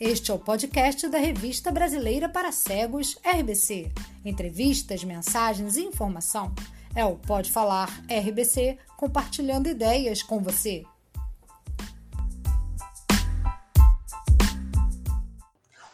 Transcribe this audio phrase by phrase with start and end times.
[0.00, 3.90] Este é o podcast da Revista Brasileira para Cegos, RBC.
[4.24, 6.54] Entrevistas, mensagens e informação.
[6.94, 10.84] É o Pode Falar RBC, compartilhando ideias com você.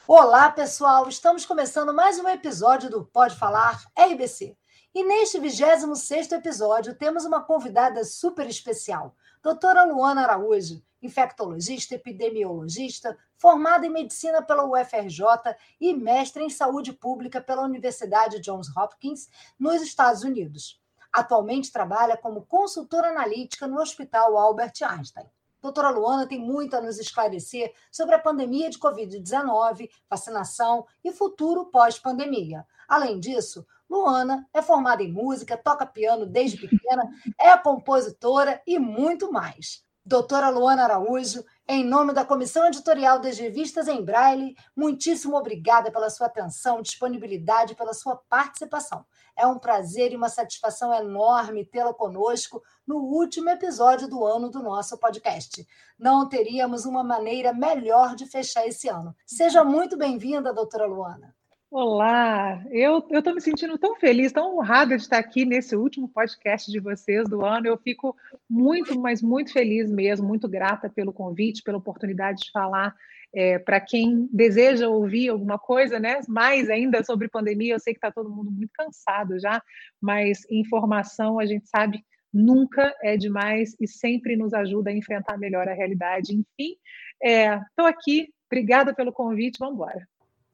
[0.06, 1.08] Olá, pessoal!
[1.08, 4.54] Estamos começando mais um episódio do Pode Falar RBC.
[4.94, 13.86] E neste 26º episódio temos uma convidada super especial, doutora Luana Araújo, infectologista, epidemiologista, formada
[13.86, 20.22] em medicina pela UFRJ e mestre em saúde pública pela Universidade Johns Hopkins, nos Estados
[20.22, 20.80] Unidos.
[21.12, 25.26] Atualmente trabalha como consultora analítica no Hospital Albert Einstein.
[25.62, 31.66] Doutora Luana tem muito a nos esclarecer sobre a pandemia de Covid-19, vacinação e futuro
[31.66, 32.66] pós-pandemia.
[32.88, 37.08] Além disso, Luana é formada em música, toca piano desde pequena,
[37.38, 39.83] é compositora e muito mais.
[40.06, 46.10] Doutora Luana Araújo, em nome da Comissão Editorial das Revistas em Braille, muitíssimo obrigada pela
[46.10, 49.06] sua atenção, disponibilidade, pela sua participação.
[49.34, 54.62] É um prazer e uma satisfação enorme tê-la conosco no último episódio do ano do
[54.62, 55.66] nosso podcast.
[55.98, 59.16] Não teríamos uma maneira melhor de fechar esse ano.
[59.24, 61.33] Seja muito bem-vinda, doutora Luana.
[61.76, 66.70] Olá, eu estou me sentindo tão feliz, tão honrada de estar aqui nesse último podcast
[66.70, 67.66] de vocês do ano.
[67.66, 68.16] Eu fico
[68.48, 72.94] muito, mas muito feliz mesmo, muito grata pelo convite, pela oportunidade de falar
[73.34, 76.20] é, para quem deseja ouvir alguma coisa, né?
[76.28, 77.74] Mais ainda sobre pandemia.
[77.74, 79.60] Eu sei que está todo mundo muito cansado já,
[80.00, 85.68] mas informação a gente sabe nunca é demais e sempre nos ajuda a enfrentar melhor
[85.68, 86.34] a realidade.
[86.34, 86.76] Enfim,
[87.20, 88.32] estou é, aqui.
[88.46, 89.58] Obrigada pelo convite.
[89.58, 90.06] Vamos embora.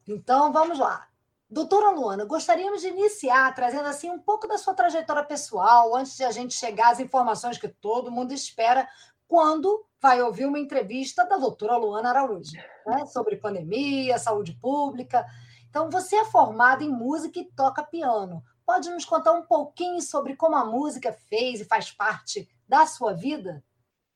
[0.07, 1.10] Então, vamos lá.
[1.51, 6.23] Doutora Luana, gostaríamos de iniciar trazendo assim um pouco da sua trajetória pessoal, antes de
[6.23, 8.87] a gente chegar às informações que todo mundo espera
[9.27, 12.53] quando vai ouvir uma entrevista da doutora Luana Araújo,
[12.87, 15.25] né, sobre pandemia, saúde pública.
[15.69, 18.41] Então, você é formada em música e toca piano.
[18.65, 23.11] Pode nos contar um pouquinho sobre como a música fez e faz parte da sua
[23.11, 23.61] vida?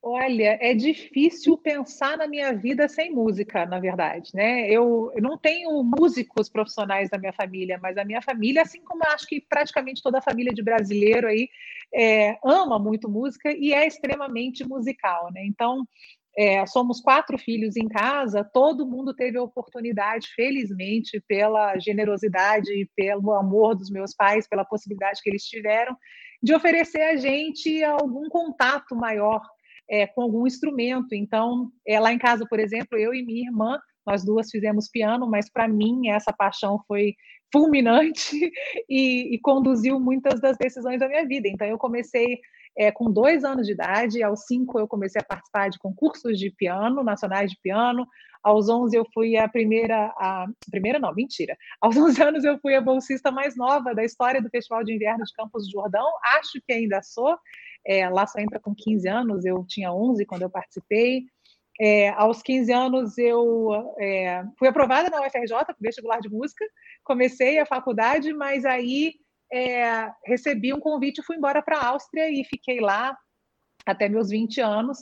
[0.07, 4.69] Olha, é difícil pensar na minha vida sem música, na verdade, né?
[4.69, 9.25] Eu, não tenho músicos profissionais da minha família, mas a minha família, assim como acho
[9.25, 11.49] que praticamente toda a família de brasileiro aí,
[11.91, 15.43] é, ama muito música e é extremamente musical, né?
[15.43, 15.83] Então,
[16.37, 22.87] é, somos quatro filhos em casa, todo mundo teve a oportunidade, felizmente, pela generosidade e
[22.95, 25.97] pelo amor dos meus pais, pela possibilidade que eles tiveram,
[26.43, 29.41] de oferecer a gente algum contato maior
[29.89, 31.13] é, com algum instrumento.
[31.13, 35.27] Então, é, lá em casa, por exemplo, eu e minha irmã, nós duas fizemos piano,
[35.27, 37.15] mas para mim essa paixão foi
[37.51, 38.31] fulminante
[38.89, 41.47] e, e, conduziu muitas das decisões da minha vida.
[41.47, 42.39] Então, eu comecei
[42.77, 46.51] é, com dois anos de idade, aos cinco eu comecei a participar de concursos de
[46.51, 48.05] piano, nacionais de piano,
[48.45, 51.57] aos 11 eu fui a primeira, a primeira não, mentira.
[51.81, 55.25] Aos 11 anos eu fui a bolsista mais nova da história do Festival de Inverno
[55.25, 56.05] de Campos do Jordão.
[56.37, 57.35] Acho que ainda sou.
[57.85, 61.23] É, lá só entra com 15 anos, eu tinha 11 quando eu participei.
[61.79, 63.69] É, aos 15 anos, eu
[63.99, 66.65] é, fui aprovada na UFRJ, vestibular de música,
[67.03, 69.13] comecei a faculdade, mas aí
[69.51, 73.15] é, recebi um convite e fui embora para a Áustria e fiquei lá
[73.85, 74.97] até meus 20 anos,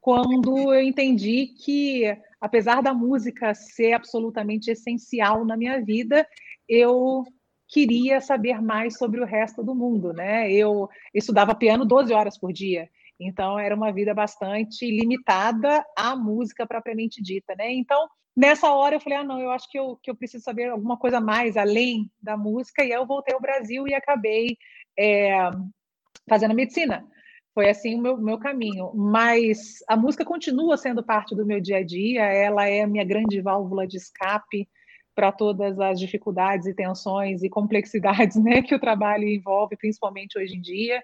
[0.00, 2.04] quando eu entendi que,
[2.40, 6.26] apesar da música ser absolutamente essencial na minha vida,
[6.68, 7.24] eu
[7.72, 10.52] queria saber mais sobre o resto do mundo, né?
[10.52, 12.86] Eu estudava piano 12 horas por dia,
[13.18, 17.72] então era uma vida bastante limitada à música propriamente dita, né?
[17.72, 18.06] Então,
[18.36, 20.98] nessa hora eu falei, ah, não, eu acho que eu, que eu preciso saber alguma
[20.98, 24.58] coisa mais além da música, e aí eu voltei ao Brasil e acabei
[24.98, 25.32] é,
[26.28, 27.06] fazendo medicina.
[27.54, 28.92] Foi assim o meu, meu caminho.
[28.94, 33.04] Mas a música continua sendo parte do meu dia a dia, ela é a minha
[33.04, 34.68] grande válvula de escape,
[35.14, 40.56] para todas as dificuldades e tensões e complexidades né, que o trabalho envolve, principalmente hoje
[40.56, 41.02] em dia.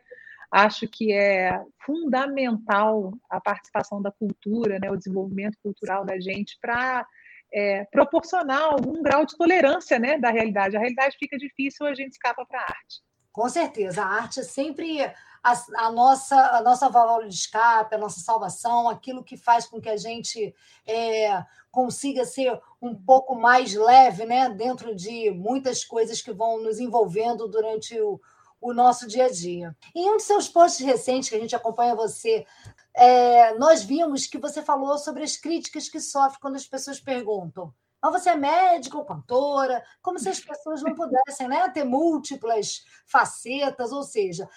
[0.51, 7.07] Acho que é fundamental a participação da cultura, né, o desenvolvimento cultural da gente para
[7.53, 10.77] é, proporcionar algum grau de tolerância né, da realidade.
[10.77, 13.03] A realidade fica difícil, a gente escapa para a arte.
[13.31, 15.01] Com certeza, a arte é sempre
[15.53, 19.81] a, a, nossa, a nossa válvula de escape, a nossa salvação, aquilo que faz com
[19.81, 20.55] que a gente
[20.87, 26.79] é, consiga ser um pouco mais leve né, dentro de muitas coisas que vão nos
[26.79, 28.21] envolvendo durante o,
[28.61, 29.77] o nosso dia a dia.
[29.95, 32.47] Em um de seus posts recentes, que a gente acompanha você,
[32.95, 37.73] é, nós vimos que você falou sobre as críticas que sofre quando as pessoas perguntam
[38.01, 42.85] Mas você é médica ou cantora, como se as pessoas não pudessem né, ter múltiplas
[43.07, 44.49] facetas, ou seja,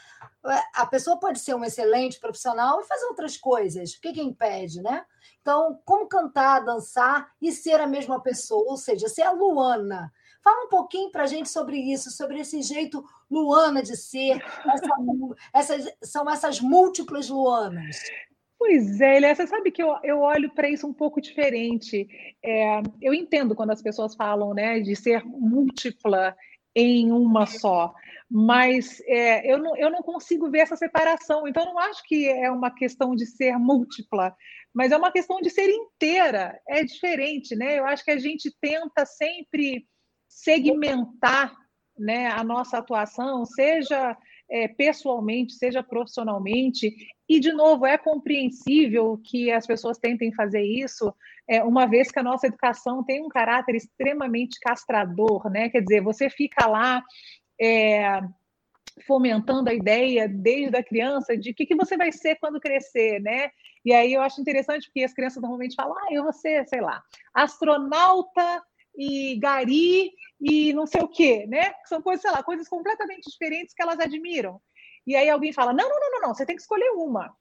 [0.76, 3.94] a pessoa pode ser um excelente profissional e fazer outras coisas.
[3.94, 5.06] O que, que impede, né?
[5.42, 10.14] Então, como cantar, dançar e ser a mesma pessoa, ou seja, ser a Luana.
[10.44, 14.88] Fala um pouquinho para a gente sobre isso, sobre esse jeito Luana de ser, essa,
[15.54, 17.98] essas, são essas múltiplas Luanas.
[18.64, 22.08] Pois é, Elia, você sabe que eu, eu olho para isso um pouco diferente.
[22.46, 26.38] É, eu entendo quando as pessoas falam né, de ser múltipla
[26.76, 27.92] em uma só,
[28.30, 31.48] mas é, eu, não, eu não consigo ver essa separação.
[31.48, 34.36] Então, não acho que é uma questão de ser múltipla,
[34.72, 36.62] mas é uma questão de ser inteira.
[36.70, 37.80] É diferente, né?
[37.80, 39.88] Eu acho que a gente tenta sempre
[40.30, 41.52] segmentar
[41.98, 44.16] né, a nossa atuação, seja
[44.52, 46.94] é, pessoalmente, seja profissionalmente.
[47.32, 51.16] E, de novo, é compreensível que as pessoas tentem fazer isso,
[51.48, 55.70] é, uma vez que a nossa educação tem um caráter extremamente castrador, né?
[55.70, 57.02] Quer dizer, você fica lá.
[57.60, 58.20] É,
[59.08, 63.22] fomentando a ideia desde a criança de o que, que você vai ser quando crescer,
[63.22, 63.50] né?
[63.86, 66.82] E aí eu acho interessante porque as crianças normalmente falam, ah, eu vou ser, sei
[66.82, 67.02] lá,
[67.34, 68.62] astronauta
[68.94, 70.12] e gari
[70.42, 71.72] e não sei o quê, né?
[71.86, 74.60] São coisas, sei lá, coisas completamente diferentes que elas admiram.
[75.12, 77.36] E aí alguém fala: não, não, não, não, não você tem que escolher uma.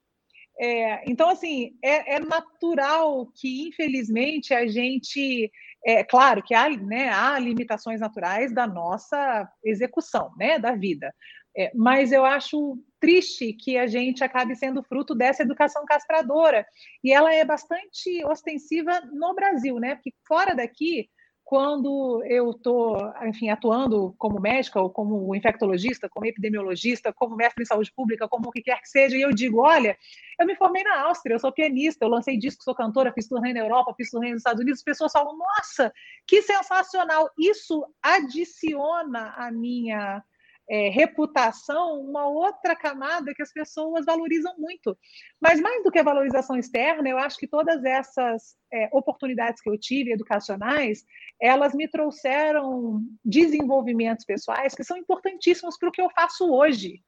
[0.58, 5.50] É, então, assim, é, é, natural que, infelizmente, a gente.
[5.82, 11.14] É claro que há, né, há limitações naturais da nossa execução, né, da vida.
[11.56, 16.66] É, mas eu acho triste que a gente acabe sendo fruto dessa educação castradora.
[17.02, 19.94] E ela é bastante ostensiva no Brasil, né?
[19.94, 21.08] Porque fora daqui,
[21.50, 27.66] quando eu estou, enfim, atuando como médica ou como infectologista, como epidemiologista, como mestre em
[27.66, 29.98] saúde pública, como o que quer que seja, e eu digo, olha,
[30.38, 33.52] eu me formei na Áustria, eu sou pianista, eu lancei disco, sou cantora, fiz turnê
[33.52, 35.92] na Europa, fiz turnê nos Estados Unidos, as pessoas falam, nossa,
[36.24, 37.28] que sensacional!
[37.36, 40.22] Isso adiciona a minha
[40.70, 44.96] é, reputação uma outra camada que as pessoas valorizam muito.
[45.40, 49.68] Mas mais do que a valorização externa, eu acho que todas essas é, oportunidades que
[49.68, 51.04] eu tive educacionais,
[51.42, 57.02] elas me trouxeram desenvolvimentos pessoais que são importantíssimos para o que eu faço hoje.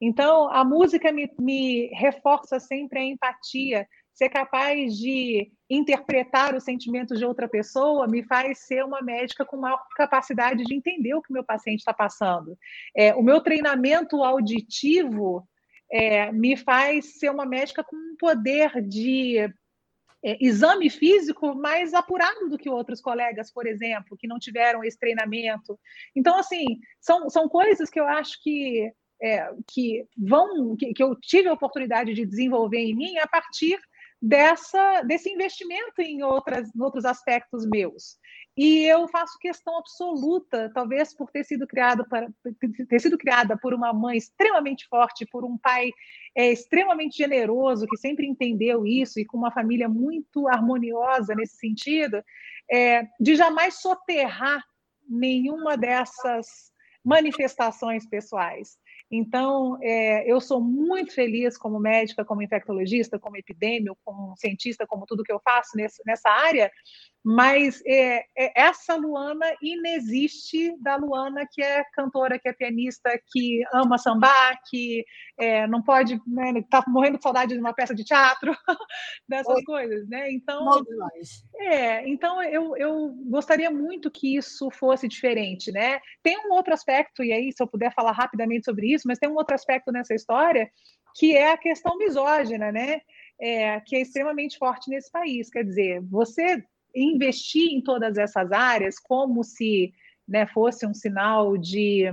[0.00, 7.18] Então, a música me, me reforça sempre a empatia, ser capaz de interpretar os sentimentos
[7.18, 11.32] de outra pessoa me faz ser uma médica com maior capacidade de entender o que
[11.32, 12.56] meu paciente está passando.
[12.94, 15.48] É, o meu treinamento auditivo
[15.90, 19.38] é, me faz ser uma médica com um poder de
[20.24, 24.98] é, exame físico mais apurado do que outros colegas, por exemplo, que não tiveram esse
[24.98, 25.78] treinamento.
[26.14, 31.16] Então, assim, são, são coisas que eu acho que, é, que vão, que, que eu
[31.16, 33.78] tive a oportunidade de desenvolver em mim a partir
[34.22, 38.16] dessa, desse investimento em outras, outros aspectos meus.
[38.56, 42.28] E eu faço questão absoluta, talvez por ter sido criada para
[42.88, 45.90] ter sido criada por uma mãe extremamente forte, por um pai
[46.36, 52.22] é, extremamente generoso que sempre entendeu isso e com uma família muito harmoniosa nesse sentido,
[52.70, 54.62] é, de jamais soterrar
[55.08, 56.70] nenhuma dessas
[57.04, 58.76] manifestações pessoais.
[59.14, 65.04] Então, é, eu sou muito feliz como médica, como infectologista, como epidêmio, como cientista, como
[65.04, 66.72] tudo que eu faço nesse, nessa área,
[67.24, 73.62] mas é, é, essa Luana inexiste da Luana que é cantora, que é pianista, que
[73.72, 75.04] ama sambar, que
[75.38, 78.52] é, não pode, né, tá morrendo de saudade de uma peça de teatro,
[79.28, 79.62] dessas Oi.
[79.64, 80.32] coisas, né?
[80.32, 80.82] Então,
[81.60, 86.00] é, então eu, eu gostaria muito que isso fosse diferente, né?
[86.22, 89.28] Tem um outro aspecto, e aí se eu puder falar rapidamente sobre isso, mas tem
[89.28, 90.68] um outro aspecto nessa história
[91.14, 93.00] que é a questão misógina, né?
[93.40, 95.50] É, que é extremamente forte nesse país.
[95.50, 99.92] Quer dizer, você investir em todas essas áreas como se
[100.26, 102.12] né, fosse um sinal de,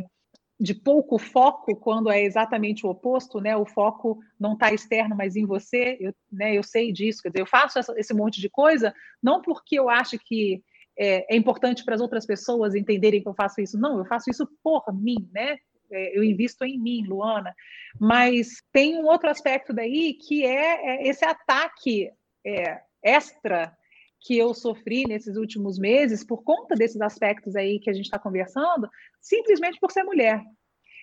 [0.60, 3.56] de pouco foco, quando é exatamente o oposto, né?
[3.56, 5.98] O foco não está externo, mas em você.
[6.00, 9.42] Eu, né, eu sei disso, quer dizer, eu faço essa, esse monte de coisa não
[9.42, 10.62] porque eu acho que
[10.98, 14.30] é, é importante para as outras pessoas entenderem que eu faço isso, não, eu faço
[14.30, 15.58] isso por mim, né?
[15.92, 17.56] É, eu invisto em mim, Luana.
[18.00, 22.12] Mas tem um outro aspecto daí que é, é esse ataque
[22.46, 23.76] é, extra
[24.22, 28.20] que eu sofri nesses últimos meses por conta desses aspectos aí que a gente está
[28.20, 28.90] conversando,
[29.22, 30.44] simplesmente por ser mulher.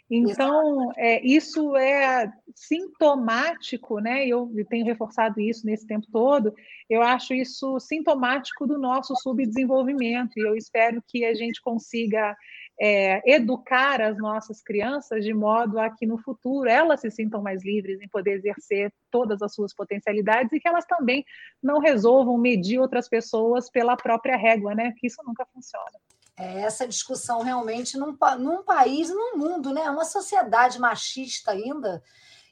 [0.08, 4.24] Então, é, isso é sintomático, né?
[4.26, 6.54] Eu tenho reforçado isso nesse tempo todo.
[6.88, 12.36] Eu acho isso sintomático do nosso subdesenvolvimento e eu espero que a gente consiga
[12.78, 17.64] é, educar as nossas crianças de modo a que no futuro elas se sintam mais
[17.64, 21.24] livres em poder exercer todas as suas potencialidades e que elas também
[21.62, 24.92] não resolvam medir outras pessoas pela própria régua, né?
[24.98, 25.98] Que isso nunca funciona.
[26.38, 29.88] É essa discussão realmente num, num país, num mundo, né?
[29.88, 32.02] Uma sociedade machista ainda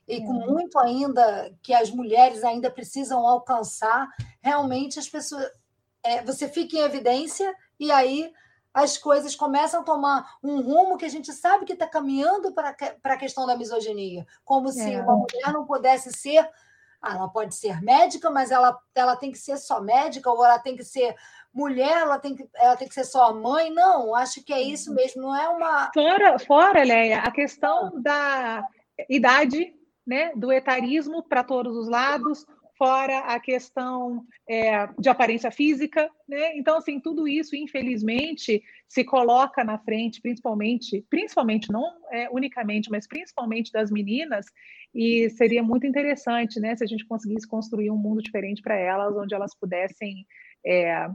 [0.06, 0.46] e com é.
[0.46, 4.08] muito ainda que as mulheres ainda precisam alcançar,
[4.42, 5.50] realmente as pessoas
[6.02, 8.30] é, você fica em evidência e aí
[8.74, 12.74] as coisas começam a tomar um rumo que a gente sabe que está caminhando para
[13.04, 15.00] a questão da misoginia, como se é.
[15.00, 16.46] uma mulher não pudesse ser,
[17.00, 20.58] ah, ela pode ser médica, mas ela, ela tem que ser só médica, ou ela
[20.58, 21.14] tem que ser
[21.52, 23.70] mulher, ela tem que, ela tem que ser só mãe.
[23.70, 24.96] Não, acho que é isso uhum.
[24.96, 25.90] mesmo, não é uma.
[25.94, 28.66] Fora, fora Leia, a questão da
[29.08, 29.72] idade,
[30.04, 32.44] né, do etarismo para todos os lados,
[32.76, 36.56] fora a questão é, de aparência física, né?
[36.56, 43.06] Então, assim, tudo isso, infelizmente, se coloca na frente, principalmente, principalmente, não é, unicamente, mas
[43.06, 44.46] principalmente das meninas,
[44.94, 49.16] e seria muito interessante, né, se a gente conseguisse construir um mundo diferente para elas,
[49.16, 50.24] onde elas pudessem
[50.64, 51.08] é,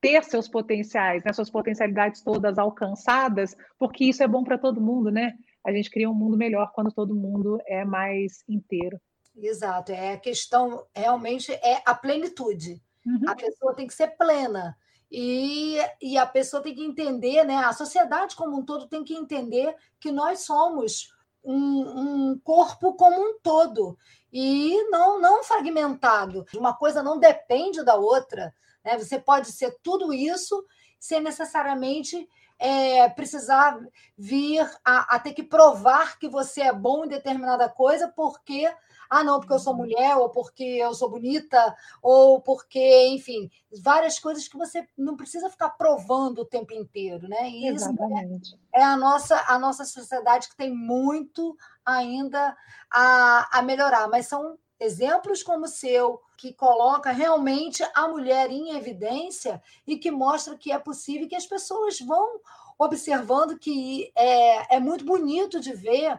[0.00, 5.10] ter seus potenciais, né, suas potencialidades todas alcançadas, porque isso é bom para todo mundo,
[5.10, 5.34] né?
[5.66, 8.98] A gente cria um mundo melhor quando todo mundo é mais inteiro.
[9.42, 12.82] Exato, é a questão realmente é a plenitude.
[13.06, 13.28] Uhum.
[13.28, 14.76] A pessoa tem que ser plena.
[15.10, 17.56] E, e a pessoa tem que entender, né?
[17.56, 23.20] A sociedade como um todo tem que entender que nós somos um, um corpo como
[23.20, 23.98] um todo
[24.32, 26.44] e não, não fragmentado.
[26.54, 28.54] Uma coisa não depende da outra.
[28.84, 28.98] Né?
[28.98, 30.64] Você pode ser tudo isso
[30.98, 32.28] sem necessariamente
[32.58, 33.80] é, precisar
[34.16, 38.70] vir a, a, ter que provar que você é bom em determinada coisa, porque
[39.10, 43.50] ah, não, porque eu sou mulher, ou porque eu sou bonita, ou porque, enfim,
[43.82, 47.50] várias coisas que você não precisa ficar provando o tempo inteiro, né?
[47.50, 48.50] E Exatamente.
[48.50, 52.56] isso é, é a nossa, a nossa sociedade que tem muito ainda
[52.88, 58.76] a, a melhorar, mas são exemplos como o seu, que coloca realmente a mulher em
[58.76, 62.40] evidência e que mostra que é possível que as pessoas vão
[62.78, 66.18] observando que é, é muito bonito de ver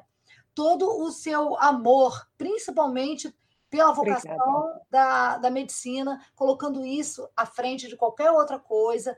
[0.53, 3.33] todo o seu amor, principalmente
[3.69, 9.17] pela vocação da, da medicina, colocando isso à frente de qualquer outra coisa.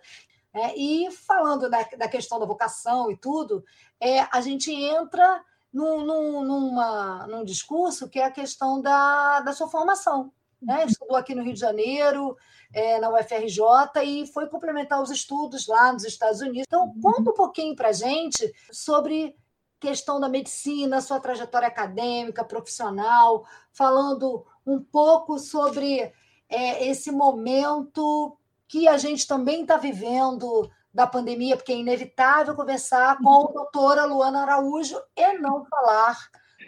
[0.54, 3.66] É, e falando da, da questão da vocação e tudo,
[4.00, 9.54] é, a gente entra num, num, numa, num discurso que é a questão da, da
[9.54, 10.32] sua formação.
[10.62, 10.82] Né?
[10.82, 10.88] Uhum.
[10.88, 12.38] Estudou aqui no Rio de Janeiro,
[12.72, 13.60] é, na UFRJ,
[14.04, 16.66] e foi complementar os estudos lá nos Estados Unidos.
[16.68, 17.02] Então, uhum.
[17.02, 19.36] conta um pouquinho para a gente sobre
[19.84, 26.14] questão da medicina, sua trajetória acadêmica, profissional, falando um pouco sobre
[26.50, 33.18] é, esse momento que a gente também está vivendo da pandemia, porque é inevitável conversar
[33.18, 36.18] com a doutora Luana Araújo e não falar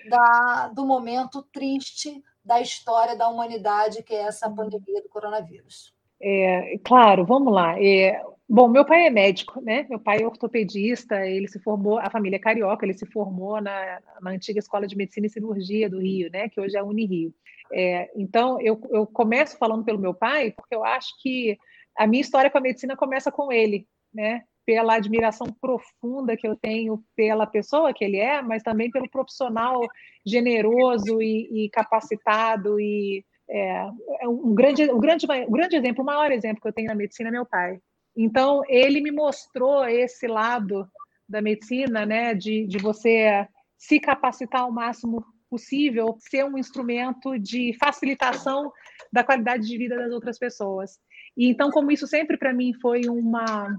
[0.09, 5.95] da, do momento triste da história da humanidade, que é essa pandemia do coronavírus.
[6.21, 7.79] É, claro, vamos lá.
[7.81, 9.87] É, Bom, meu pai é médico, né?
[9.89, 13.99] Meu pai é ortopedista, ele se formou, a família é carioca, ele se formou na,
[14.21, 16.47] na antiga Escola de Medicina e Cirurgia do Rio, né?
[16.47, 17.33] Que hoje é a Unirio.
[17.73, 21.57] É, então, eu, eu começo falando pelo meu pai, porque eu acho que
[21.97, 24.43] a minha história com a medicina começa com ele, né?
[24.63, 29.81] Pela admiração profunda que eu tenho pela pessoa que ele é, mas também pelo profissional
[30.23, 33.87] generoso e, e capacitado e é,
[34.21, 36.95] é um grande, um grande, um grande exemplo, o maior exemplo que eu tenho na
[36.95, 37.79] medicina é meu pai.
[38.15, 40.87] Então, ele me mostrou esse lado
[41.27, 47.75] da medicina, né, de, de você se capacitar ao máximo possível, ser um instrumento de
[47.79, 48.71] facilitação
[49.11, 50.99] da qualidade de vida das outras pessoas.
[51.35, 53.77] E então, como isso sempre para mim foi uma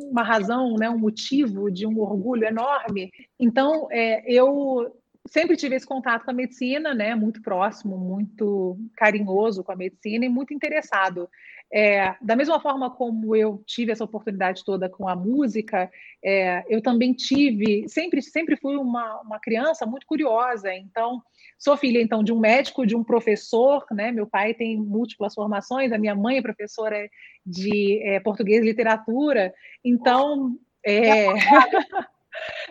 [0.00, 3.10] uma razão, né, um motivo de um orgulho enorme.
[3.38, 4.96] Então, é, eu
[5.30, 10.24] sempre tive esse contato com a medicina, né, muito próximo, muito carinhoso com a medicina
[10.24, 11.28] e muito interessado.
[11.70, 15.90] É, da mesma forma como eu tive essa oportunidade toda com a música,
[16.24, 20.72] é, eu também tive, sempre, sempre fui uma, uma criança muito curiosa.
[20.72, 21.20] Então,
[21.58, 24.10] sou filha então de um médico, de um professor, né?
[24.10, 27.08] Meu pai tem múltiplas formações, a minha mãe é professora
[27.44, 29.52] de é, português e literatura.
[29.84, 31.26] Então, é...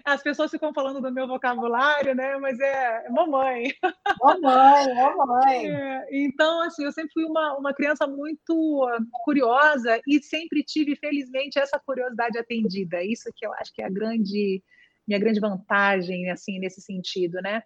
[0.06, 2.38] as pessoas ficam falando do meu vocabulário, né?
[2.38, 3.74] Mas é mamãe.
[4.22, 5.68] Mamãe, mamãe.
[5.70, 8.88] É, então, assim, eu sempre fui uma, uma criança muito
[9.24, 13.04] curiosa e sempre tive, felizmente, essa curiosidade atendida.
[13.04, 14.64] Isso que eu acho que é a grande,
[15.08, 17.64] minha grande vantagem, assim, nesse sentido, né?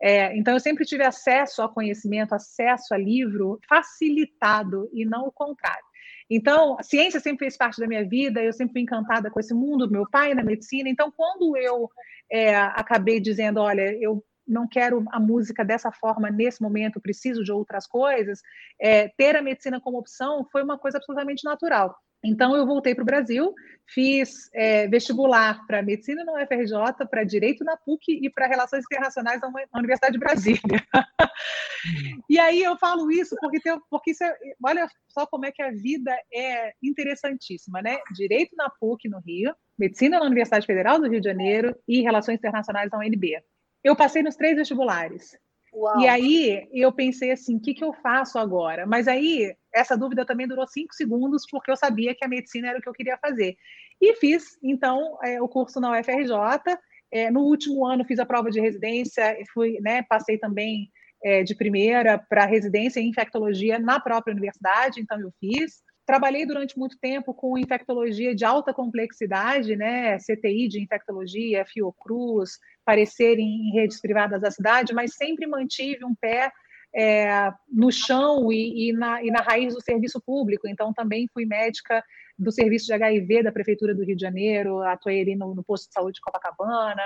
[0.00, 5.32] É, então, eu sempre tive acesso a conhecimento, acesso a livro facilitado e não o
[5.32, 5.84] contrário.
[6.28, 9.52] Então, a ciência sempre fez parte da minha vida, eu sempre fui encantada com esse
[9.52, 10.88] mundo, meu pai na medicina.
[10.88, 11.88] Então, quando eu
[12.30, 17.52] é, acabei dizendo, olha, eu não quero a música dessa forma nesse momento, preciso de
[17.52, 18.40] outras coisas,
[18.80, 21.96] é, ter a medicina como opção foi uma coisa absolutamente natural.
[22.24, 23.54] Então, eu voltei para o Brasil,
[23.86, 29.40] fiz é, vestibular para medicina na UFRJ, para direito na PUC e para relações internacionais
[29.40, 30.60] na Universidade de Brasília.
[32.28, 35.62] e aí eu falo isso porque, tem, porque isso é, olha só como é que
[35.62, 37.98] a vida é interessantíssima, né?
[38.14, 42.38] Direito na PUC no Rio, medicina na Universidade Federal do Rio de Janeiro e relações
[42.38, 43.42] internacionais na UNB.
[43.82, 45.36] Eu passei nos três vestibulares.
[45.74, 46.00] Uau.
[46.00, 48.86] E aí eu pensei assim, o que, que eu faço agora?
[48.86, 52.78] Mas aí essa dúvida também durou cinco segundos, porque eu sabia que a medicina era
[52.78, 53.56] o que eu queria fazer.
[54.00, 56.78] E fiz, então, é, o curso na UFRJ.
[57.12, 60.90] É, no último ano fiz a prova de residência, fui, né, passei também
[61.22, 65.82] é, de primeira para residência em infectologia na própria universidade, então eu fiz.
[66.06, 70.18] Trabalhei durante muito tempo com infectologia de alta complexidade, né?
[70.18, 76.52] CTI de infectologia, Fiocruz, parecer em redes privadas da cidade, mas sempre mantive um pé
[76.94, 80.68] é, no chão e, e, na, e na raiz do serviço público.
[80.68, 82.02] Então, também fui médica
[82.38, 85.88] do serviço de HIV da Prefeitura do Rio de Janeiro, atuei ali no, no posto
[85.88, 87.02] de saúde de Copacabana,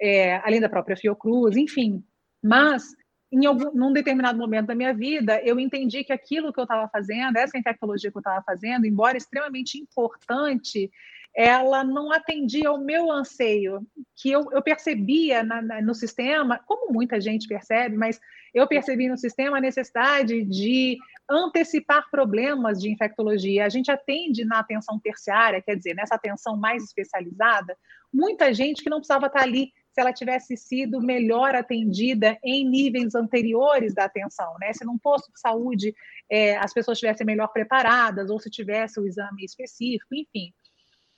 [0.00, 2.04] é, além da própria Fiocruz, enfim.
[2.42, 2.94] Mas
[3.32, 6.88] em algum, num determinado momento da minha vida, eu entendi que aquilo que eu estava
[6.88, 10.90] fazendo, essa infectologia que eu estava fazendo, embora extremamente importante,
[11.36, 16.90] ela não atendia ao meu anseio, que eu, eu percebia na, na, no sistema, como
[16.90, 18.18] muita gente percebe, mas
[18.54, 20.96] eu percebi no sistema a necessidade de
[21.28, 23.66] antecipar problemas de infectologia.
[23.66, 27.76] A gente atende na atenção terciária, quer dizer, nessa atenção mais especializada,
[28.10, 33.14] muita gente que não precisava estar ali se ela tivesse sido melhor atendida em níveis
[33.14, 34.72] anteriores da atenção, né?
[34.72, 35.94] Se num posto de saúde
[36.30, 40.52] é, as pessoas estivessem melhor preparadas, ou se tivesse o exame específico, enfim.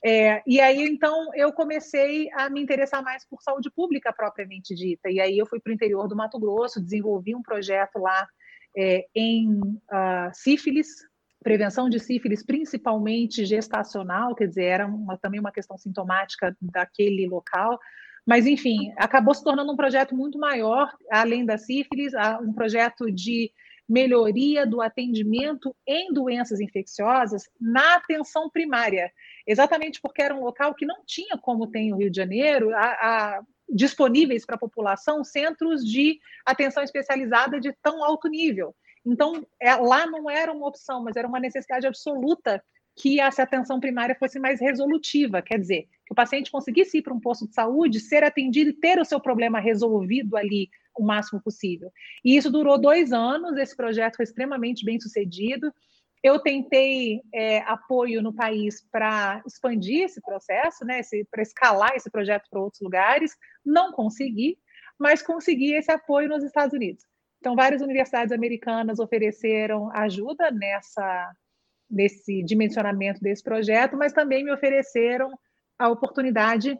[0.05, 5.11] É, e aí, então, eu comecei a me interessar mais por saúde pública propriamente dita.
[5.11, 8.26] E aí eu fui para o interior do Mato Grosso, desenvolvi um projeto lá
[8.76, 10.88] é, em uh, sífilis,
[11.43, 17.78] prevenção de sífilis, principalmente gestacional, quer dizer, era uma, também uma questão sintomática daquele local,
[18.26, 22.12] mas, enfim, acabou se tornando um projeto muito maior, além da sífilis,
[22.43, 23.50] um projeto de
[23.88, 29.11] melhoria do atendimento em doenças infecciosas na atenção primária,
[29.46, 32.83] exatamente porque era um local que não tinha, como tem o Rio de Janeiro, a,
[32.83, 38.74] a, disponíveis para a população centros de atenção especializada de tão alto nível.
[39.05, 42.62] Então, é, lá não era uma opção, mas era uma necessidade absoluta
[42.98, 47.14] que essa atenção primária fosse mais resolutiva, quer dizer, que o paciente conseguisse ir para
[47.14, 51.40] um posto de saúde, ser atendido e ter o seu problema resolvido ali o máximo
[51.40, 51.92] possível.
[52.24, 55.72] E isso durou dois anos, esse projeto foi extremamente bem sucedido.
[56.24, 62.48] Eu tentei é, apoio no país para expandir esse processo, né, para escalar esse projeto
[62.50, 64.58] para outros lugares, não consegui,
[64.98, 67.04] mas consegui esse apoio nos Estados Unidos.
[67.38, 71.32] Então, várias universidades americanas ofereceram ajuda nessa
[71.90, 75.31] nesse dimensionamento desse projeto, mas também me ofereceram
[75.79, 76.79] a oportunidade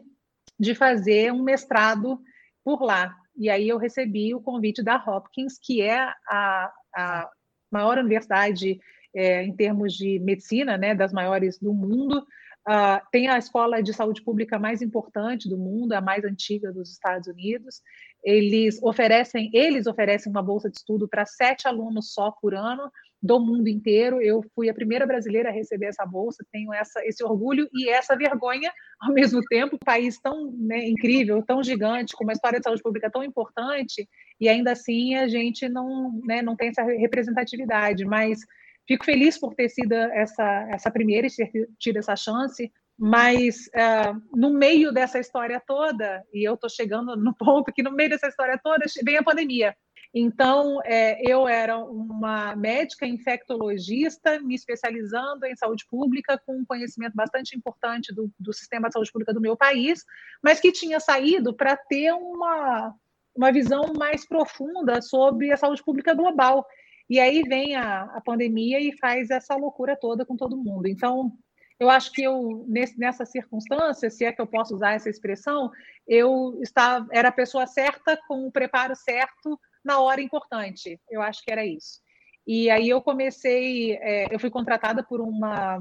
[0.59, 2.19] de fazer um mestrado
[2.63, 3.15] por lá.
[3.35, 7.29] E aí eu recebi o convite da Hopkins, que é a, a
[7.71, 8.79] maior universidade
[9.15, 12.25] é, em termos de medicina, né, das maiores do mundo.
[12.67, 16.91] Uh, tem a escola de saúde pública mais importante do mundo, a mais antiga dos
[16.91, 17.81] Estados Unidos.
[18.23, 23.39] Eles oferecem, eles oferecem uma bolsa de estudo para sete alunos só por ano do
[23.39, 24.21] mundo inteiro.
[24.21, 28.15] Eu fui a primeira brasileira a receber essa bolsa, tenho essa, esse orgulho e essa
[28.15, 29.75] vergonha ao mesmo tempo.
[29.75, 34.07] Um país tão né, incrível, tão gigante, com uma história de saúde pública tão importante,
[34.39, 38.05] e ainda assim a gente não, né, não tem essa representatividade.
[38.05, 38.39] Mas
[38.87, 42.71] fico feliz por ter sido essa, essa primeira e ter tido essa chance.
[42.99, 47.91] Mas uh, no meio dessa história toda, e eu estou chegando no ponto que no
[47.91, 49.73] meio dessa história toda vem a pandemia.
[50.13, 57.13] Então, é, eu era uma médica infectologista, me especializando em saúde pública, com um conhecimento
[57.15, 60.03] bastante importante do, do sistema de saúde pública do meu país,
[60.43, 62.93] mas que tinha saído para ter uma,
[63.35, 66.65] uma visão mais profunda sobre a saúde pública global.
[67.07, 70.87] E aí vem a, a pandemia e faz essa loucura toda com todo mundo.
[70.87, 71.31] Então,
[71.79, 75.71] eu acho que eu, nesse, nessa circunstância, se é que eu posso usar essa expressão,
[76.07, 80.99] eu estava, era a pessoa certa, com o preparo certo, na hora importante.
[81.09, 82.01] Eu acho que era isso.
[82.45, 85.79] E aí eu comecei, é, eu fui contratada por uma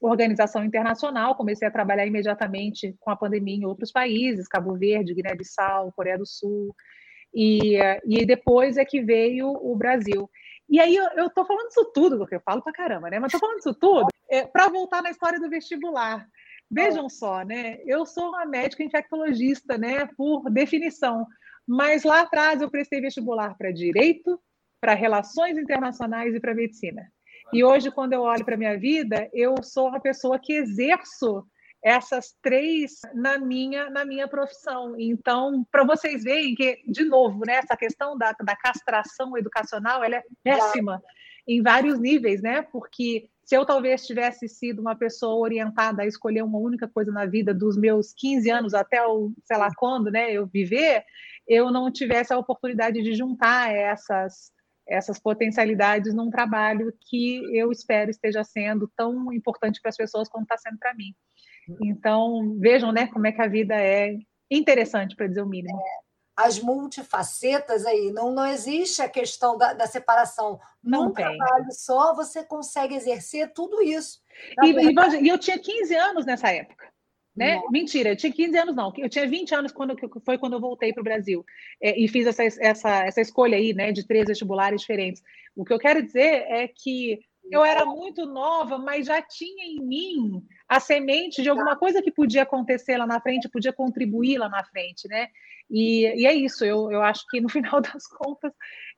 [0.00, 5.92] organização internacional, comecei a trabalhar imediatamente com a pandemia em outros países, Cabo Verde, Guiné-Bissau,
[5.92, 6.74] Coreia do Sul,
[7.32, 10.28] e, e depois é que veio o Brasil.
[10.68, 13.18] E aí eu estou falando isso tudo, porque eu falo pra caramba, né?
[13.18, 16.26] Mas estou falando isso tudo é, para voltar na história do vestibular.
[16.70, 17.78] Vejam só, né?
[17.86, 20.06] Eu sou uma médica infectologista, né?
[20.16, 21.26] Por definição.
[21.66, 24.40] Mas lá atrás eu prestei vestibular para direito,
[24.80, 27.02] para relações internacionais e para medicina.
[27.52, 31.46] E hoje, quando eu olho para minha vida, eu sou uma pessoa que exerço
[31.82, 34.94] essas três na minha na minha profissão.
[34.98, 40.16] Então, para vocês verem que, de novo, né, essa questão da, da castração educacional ela
[40.16, 41.02] é péssima
[41.46, 42.62] em vários níveis, né?
[42.62, 47.24] Porque se eu talvez tivesse sido uma pessoa orientada a escolher uma única coisa na
[47.24, 51.04] vida dos meus 15 anos até o, sei lá quando, né, eu viver,
[51.46, 54.50] eu não tivesse a oportunidade de juntar essas
[54.88, 60.44] essas potencialidades num trabalho que eu espero esteja sendo tão importante para as pessoas como
[60.44, 61.12] está sendo para mim.
[61.82, 64.16] Então, vejam, né, como é que a vida é
[64.50, 65.76] interessante, para dizer o mínimo.
[65.76, 70.60] É, as multifacetas aí, não, não existe a questão da, da separação.
[70.82, 71.24] Não Num tem.
[71.24, 74.20] trabalho só, você consegue exercer tudo isso.
[74.62, 76.86] E, e, eu tinha 15 anos nessa época.
[77.34, 77.60] Né?
[77.70, 78.92] Mentira, eu tinha 15 anos, não.
[78.96, 81.44] Eu tinha 20 anos quando foi quando eu voltei para o Brasil
[81.82, 85.22] é, e fiz essa, essa, essa escolha aí, né, de três vestibulares diferentes.
[85.54, 89.80] O que eu quero dizer é que eu era muito nova, mas já tinha em
[89.80, 94.48] mim a semente de alguma coisa que podia acontecer lá na frente, podia contribuir lá
[94.48, 95.28] na frente, né?
[95.70, 98.52] E, e é isso, eu, eu acho que no final das contas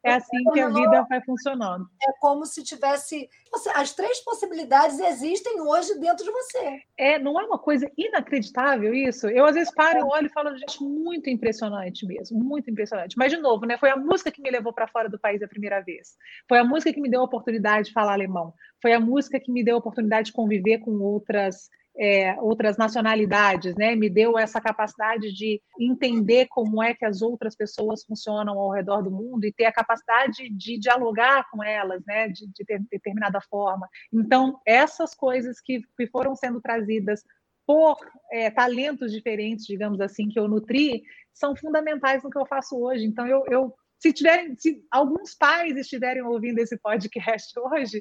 [0.04, 1.86] é assim que a vida vai funcionando.
[2.02, 3.28] É como se tivesse.
[3.74, 6.80] As três possibilidades existem hoje dentro de você.
[6.96, 9.28] É, não é uma coisa inacreditável isso?
[9.28, 13.16] Eu às vezes paro, olho e falo, gente, muito impressionante mesmo, muito impressionante.
[13.16, 15.48] Mas, de novo, né, foi a música que me levou para fora do país a
[15.48, 16.16] primeira vez.
[16.48, 18.52] Foi a música que me deu a oportunidade de falar alemão.
[18.80, 23.74] Foi a música que me deu a oportunidade de conviver com outras é, outras nacionalidades,
[23.74, 23.96] né?
[23.96, 29.02] Me deu essa capacidade de entender como é que as outras pessoas funcionam ao redor
[29.02, 32.28] do mundo e ter a capacidade de dialogar com elas, né?
[32.28, 33.88] De, de ter, determinada forma.
[34.12, 37.24] Então, essas coisas que, que foram sendo trazidas
[37.66, 37.98] por
[38.32, 41.02] é, talentos diferentes, digamos assim, que eu nutri,
[41.34, 43.04] são fundamentais no que eu faço hoje.
[43.04, 48.00] Então, eu, eu se tiverem, se alguns pais estiverem ouvindo esse podcast hoje,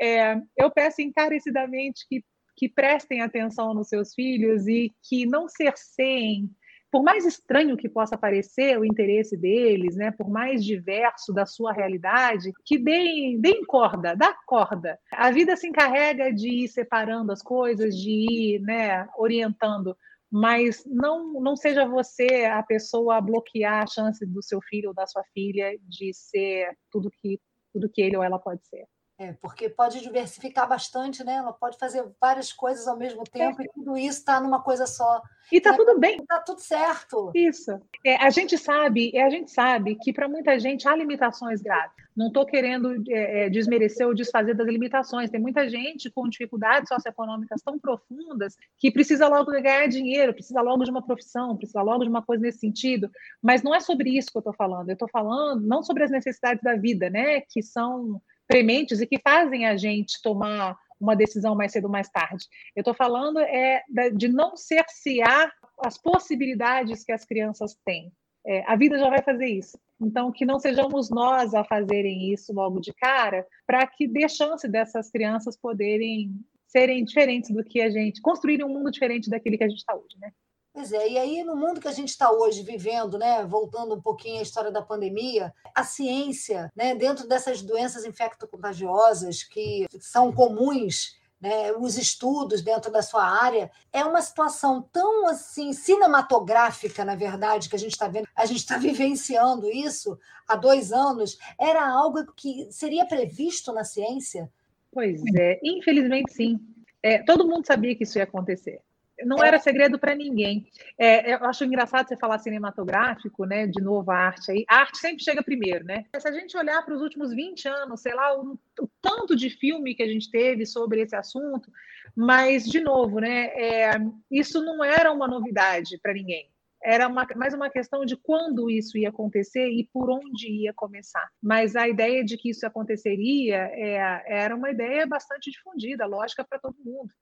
[0.00, 2.24] é, eu peço encarecidamente que
[2.56, 6.50] que prestem atenção nos seus filhos e que não cerceiem,
[6.90, 11.72] por mais estranho que possa parecer o interesse deles, né, por mais diverso da sua
[11.72, 14.98] realidade, que deem, deem corda, dá corda.
[15.12, 19.96] A vida se encarrega de ir separando as coisas, de ir né, orientando,
[20.30, 24.94] mas não, não seja você a pessoa a bloquear a chance do seu filho ou
[24.94, 27.38] da sua filha de ser tudo que,
[27.72, 28.86] tudo que ele ou ela pode ser.
[29.18, 31.36] É, porque pode diversificar bastante, né?
[31.36, 33.64] Ela pode fazer várias coisas ao mesmo tempo é.
[33.64, 35.22] e tudo isso está numa coisa só.
[35.50, 36.18] E está tudo bem.
[36.20, 37.30] Está tudo certo.
[37.34, 37.80] Isso.
[38.04, 41.96] É, a gente sabe, a gente sabe que para muita gente há limitações graves.
[42.14, 45.30] Não estou querendo é, é, desmerecer ou desfazer das limitações.
[45.30, 50.84] Tem muita gente com dificuldades socioeconômicas tão profundas que precisa logo ganhar dinheiro, precisa logo
[50.84, 53.10] de uma profissão, precisa logo de uma coisa nesse sentido.
[53.42, 54.90] Mas não é sobre isso que eu estou falando.
[54.90, 57.40] Eu estou falando não sobre as necessidades da vida, né?
[57.40, 62.08] Que são prementes e que fazem a gente tomar uma decisão mais cedo ou mais
[62.08, 62.46] tarde.
[62.74, 63.82] Eu estou falando é
[64.14, 65.52] de não cercear
[65.84, 68.12] as possibilidades que as crianças têm.
[68.46, 69.78] É, a vida já vai fazer isso.
[70.00, 74.68] Então, que não sejamos nós a fazerem isso logo de cara, para que dê chance
[74.68, 76.32] dessas crianças poderem
[76.66, 79.94] serem diferentes do que a gente, construírem um mundo diferente daquele que a gente está
[79.94, 80.30] hoje, né?
[80.76, 84.00] Pois é, e aí no mundo que a gente está hoje vivendo, né, voltando um
[84.02, 91.16] pouquinho à história da pandemia, a ciência, né, dentro dessas doenças infectocontagiosas que são comuns
[91.40, 97.70] né, os estudos dentro da sua área, é uma situação tão assim cinematográfica, na verdade,
[97.70, 102.22] que a gente está vendo, a gente está vivenciando isso há dois anos, era algo
[102.34, 104.52] que seria previsto na ciência?
[104.92, 106.60] Pois é, infelizmente sim.
[107.02, 108.82] É, todo mundo sabia que isso ia acontecer
[109.24, 110.66] não era segredo para ninguém.
[110.98, 113.66] É, eu acho engraçado você falar cinematográfico, né?
[113.66, 114.64] De novo, a arte aí.
[114.68, 116.04] A arte sempre chega primeiro, né?
[116.18, 119.48] Se a gente olhar para os últimos 20 anos, sei lá, o, o, tanto de
[119.48, 121.70] filme que a gente teve sobre esse assunto,
[122.14, 123.46] mas, de novo, né?
[123.54, 123.90] É,
[124.30, 126.50] isso não era uma novidade para ninguém.
[126.82, 131.26] Era uma, mais uma questão de quando isso ia acontecer e por onde ia começar.
[131.42, 136.58] Mas a ideia de que isso aconteceria é, era uma ideia bastante difundida, lógica para
[136.58, 137.12] todo mundo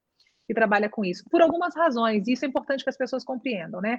[0.46, 3.80] que trabalha com isso, por algumas razões, e isso é importante que as pessoas compreendam,
[3.80, 3.98] né?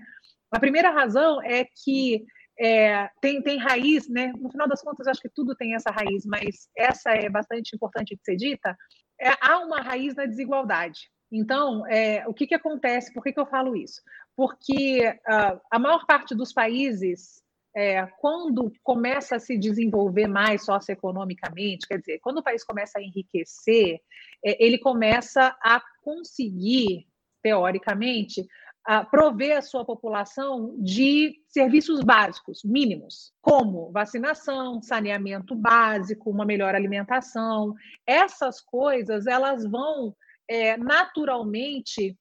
[0.52, 2.24] A primeira razão é que
[2.60, 4.32] é, tem, tem raiz, né?
[4.38, 8.16] No final das contas, acho que tudo tem essa raiz, mas essa é bastante importante
[8.16, 8.78] de ser dita.
[9.20, 11.10] É, há uma raiz na desigualdade.
[11.32, 13.14] Então, é, o que, que acontece?
[13.14, 14.02] Por que, que eu falo isso?
[14.36, 17.42] Porque uh, a maior parte dos países
[17.76, 23.02] é, quando começa a se desenvolver mais socioeconomicamente, quer dizer, quando o país começa a
[23.02, 24.00] enriquecer,
[24.44, 27.06] é, ele começa a conseguir,
[27.44, 28.48] teoricamente,
[28.86, 36.76] a prover a sua população de serviços básicos, mínimos, como vacinação, saneamento básico, uma melhor
[36.76, 37.74] alimentação.
[38.06, 40.16] Essas coisas, elas vão
[40.48, 42.18] é, naturalmente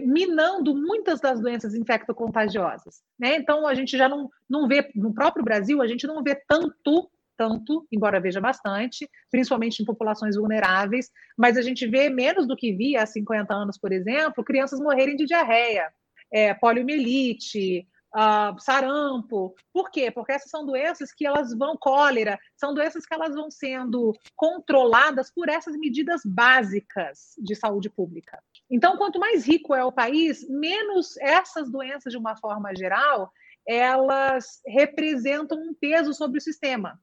[0.00, 3.02] minando muitas das doenças infectocontagiosas.
[3.18, 3.36] Né?
[3.36, 7.10] Então, a gente já não, não vê, no próprio Brasil, a gente não vê tanto
[7.38, 12.72] tanto, embora veja bastante, principalmente em populações vulneráveis, mas a gente vê menos do que
[12.72, 15.88] via há 50 anos, por exemplo, crianças morrerem de diarreia,
[16.32, 19.54] é, poliomielite, uh, sarampo.
[19.72, 20.10] Por quê?
[20.10, 25.30] Porque essas são doenças que elas vão, cólera, são doenças que elas vão sendo controladas
[25.30, 28.42] por essas medidas básicas de saúde pública.
[28.70, 33.30] Então, quanto mais rico é o país, menos essas doenças, de uma forma geral,
[33.66, 36.98] elas representam um peso sobre o sistema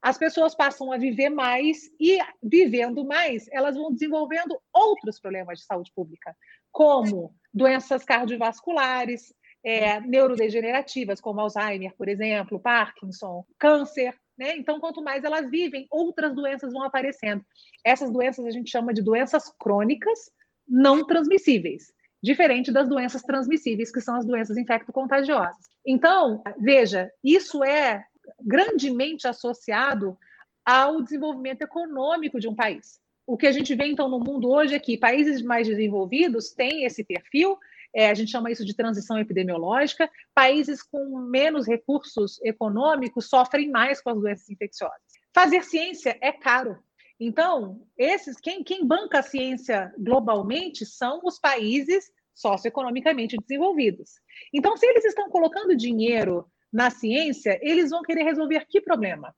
[0.00, 5.64] as pessoas passam a viver mais e, vivendo mais, elas vão desenvolvendo outros problemas de
[5.64, 6.36] saúde pública,
[6.70, 14.14] como doenças cardiovasculares, é, neurodegenerativas, como Alzheimer, por exemplo, Parkinson, câncer.
[14.38, 14.56] Né?
[14.56, 17.44] Então, quanto mais elas vivem, outras doenças vão aparecendo.
[17.84, 20.30] Essas doenças a gente chama de doenças crônicas
[20.68, 25.56] não transmissíveis, diferente das doenças transmissíveis, que são as doenças infecto-contagiosas.
[25.86, 28.04] Então, veja, isso é
[28.40, 30.18] grandemente associado
[30.64, 33.00] ao desenvolvimento econômico de um país.
[33.26, 36.84] O que a gente vê, então, no mundo hoje é que países mais desenvolvidos têm
[36.84, 37.58] esse perfil,
[37.94, 40.10] é, a gente chama isso de transição epidemiológica.
[40.34, 45.00] Países com menos recursos econômicos sofrem mais com as doenças infecciosas.
[45.34, 46.78] Fazer ciência é caro.
[47.20, 54.20] Então, esses quem, quem banca a ciência globalmente são os países socioeconomicamente desenvolvidos.
[54.54, 59.34] Então, se eles estão colocando dinheiro na ciência, eles vão querer resolver que problema?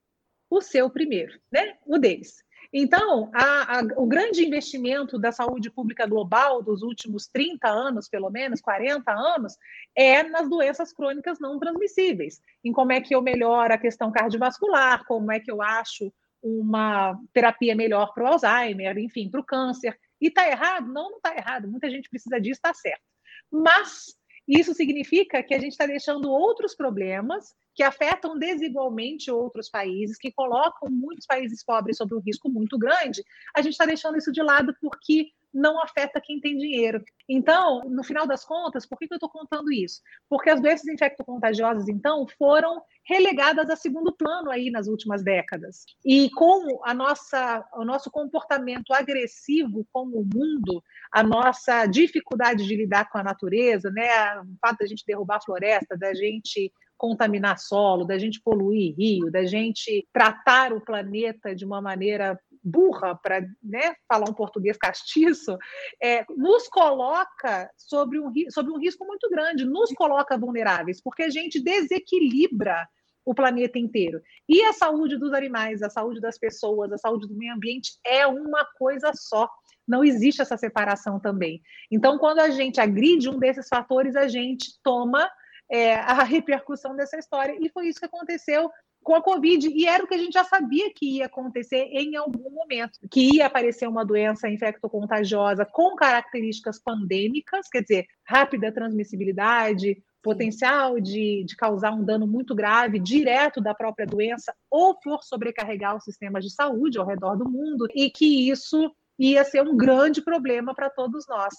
[0.49, 1.77] O seu primeiro, né?
[1.85, 2.43] O deles.
[2.73, 8.29] Então, a, a, o grande investimento da saúde pública global dos últimos 30 anos, pelo
[8.29, 9.57] menos, 40 anos,
[9.95, 12.39] é nas doenças crônicas não transmissíveis.
[12.63, 17.19] Em como é que eu melhoro a questão cardiovascular, como é que eu acho uma
[17.33, 19.97] terapia melhor para o Alzheimer, enfim, para o câncer.
[20.19, 20.87] E está errado?
[20.87, 21.67] Não, não está errado.
[21.67, 23.03] Muita gente precisa disso, está certo.
[23.51, 24.15] Mas
[24.47, 30.31] isso significa que a gente está deixando outros problemas que afetam desigualmente outros países, que
[30.31, 33.23] colocam muitos países pobres sob um risco muito grande,
[33.55, 37.03] a gente está deixando isso de lado porque não afeta quem tem dinheiro.
[37.27, 40.01] Então, no final das contas, por que, eu estou contando isso?
[40.29, 45.85] Porque as doenças infecto-contagiosas, então, foram relegadas a segundo plano aí nas últimas décadas.
[46.05, 52.75] E com a nossa, o nosso comportamento agressivo com o mundo, a nossa dificuldade de
[52.75, 54.39] lidar com a natureza, né?
[54.41, 59.31] o fato da gente derrubar a floresta, da gente contaminar solo, da gente poluir rio,
[59.31, 65.57] da gente tratar o planeta de uma maneira burra, para né, falar um português castiço,
[66.01, 71.29] é, nos coloca sobre um, sobre um risco muito grande, nos coloca vulneráveis, porque a
[71.29, 72.87] gente desequilibra
[73.25, 74.21] o planeta inteiro.
[74.47, 78.25] E a saúde dos animais, a saúde das pessoas, a saúde do meio ambiente é
[78.25, 79.49] uma coisa só.
[79.87, 81.61] Não existe essa separação também.
[81.91, 85.29] Então, quando a gente agride um desses fatores, a gente toma
[85.71, 87.55] é, a repercussão dessa história.
[87.59, 88.69] E foi isso que aconteceu
[89.03, 92.15] com a Covid, e era o que a gente já sabia que ia acontecer em
[92.15, 100.01] algum momento, que ia aparecer uma doença infectocontagiosa com características pandêmicas, quer dizer, rápida transmissibilidade,
[100.21, 105.95] potencial de, de causar um dano muito grave direto da própria doença ou por sobrecarregar
[105.95, 110.21] os sistemas de saúde ao redor do mundo, e que isso ia ser um grande
[110.21, 111.53] problema para todos nós.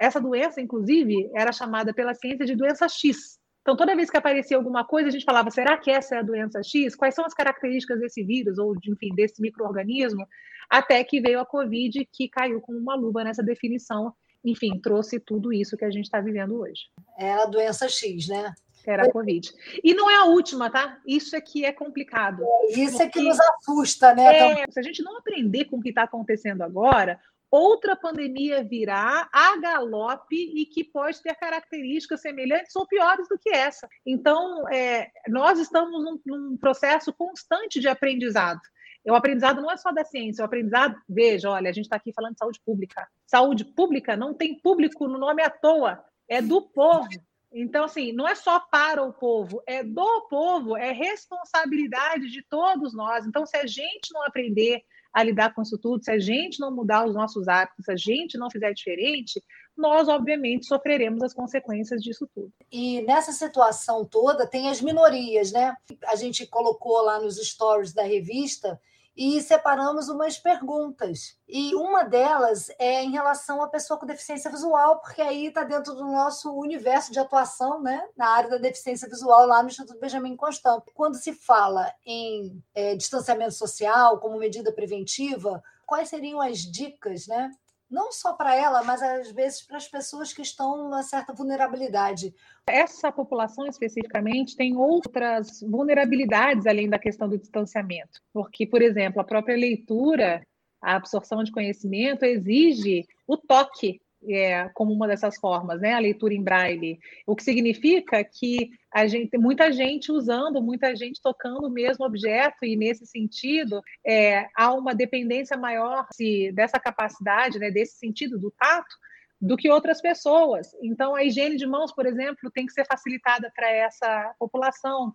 [0.00, 4.56] essa doença, inclusive, era chamada pela ciência de doença X, então, toda vez que aparecia
[4.56, 6.94] alguma coisa, a gente falava: será que essa é a doença X?
[6.94, 10.24] Quais são as características desse vírus ou, enfim, desse microorganismo?
[10.70, 14.14] Até que veio a Covid, que caiu como uma luva nessa definição.
[14.44, 16.82] Enfim, trouxe tudo isso que a gente está vivendo hoje.
[17.18, 18.54] É a doença X, né?
[18.86, 19.52] Era a Covid.
[19.82, 21.00] E não é a última, tá?
[21.04, 22.44] Isso é que é complicado.
[22.44, 24.62] É, isso é que nos assusta, né?
[24.62, 27.18] É, se a gente não aprender com o que está acontecendo agora,
[27.50, 33.50] outra pandemia virá a galope e que pode ter características semelhantes ou piores do que
[33.50, 33.88] essa.
[34.04, 38.60] Então, é, nós estamos num, num processo constante de aprendizado.
[39.08, 42.12] O aprendizado não é só da ciência, o aprendizado, veja, olha, a gente está aqui
[42.12, 43.06] falando de saúde pública.
[43.24, 47.08] Saúde pública não tem público no nome à toa, é do povo.
[47.52, 52.92] Então, assim, não é só para o povo, é do povo, é responsabilidade de todos
[52.94, 53.24] nós.
[53.24, 54.82] Então, se a gente não aprender
[55.16, 57.96] a lidar com isso tudo, se a gente não mudar os nossos hábitos, se a
[57.96, 59.42] gente não fizer diferente,
[59.74, 62.52] nós, obviamente, sofreremos as consequências disso tudo.
[62.70, 65.74] E nessa situação toda, tem as minorias, né?
[66.08, 68.78] A gente colocou lá nos stories da revista
[69.16, 71.38] e separamos umas perguntas.
[71.48, 75.94] E uma delas é em relação à pessoa com deficiência visual, porque aí está dentro
[75.94, 80.36] do nosso universo de atuação, né, na área da deficiência visual, lá no Instituto Benjamin
[80.36, 80.82] Constant.
[80.94, 87.50] Quando se fala em é, distanciamento social como medida preventiva, quais seriam as dicas, né,
[87.90, 92.34] não só para ela, mas às vezes para as pessoas que estão numa certa vulnerabilidade.
[92.66, 99.24] Essa população especificamente tem outras vulnerabilidades além da questão do distanciamento, porque, por exemplo, a
[99.24, 100.42] própria leitura,
[100.82, 105.94] a absorção de conhecimento exige o toque é, como uma dessas formas, né?
[105.94, 111.20] A leitura em braille, o que significa que a gente, muita gente usando, muita gente
[111.20, 117.58] tocando o mesmo objeto e nesse sentido é, há uma dependência maior se, dessa capacidade,
[117.58, 117.70] né?
[117.70, 118.94] Desse sentido do tato
[119.40, 120.68] do que outras pessoas.
[120.82, 125.14] Então, a higiene de mãos, por exemplo, tem que ser facilitada para essa população.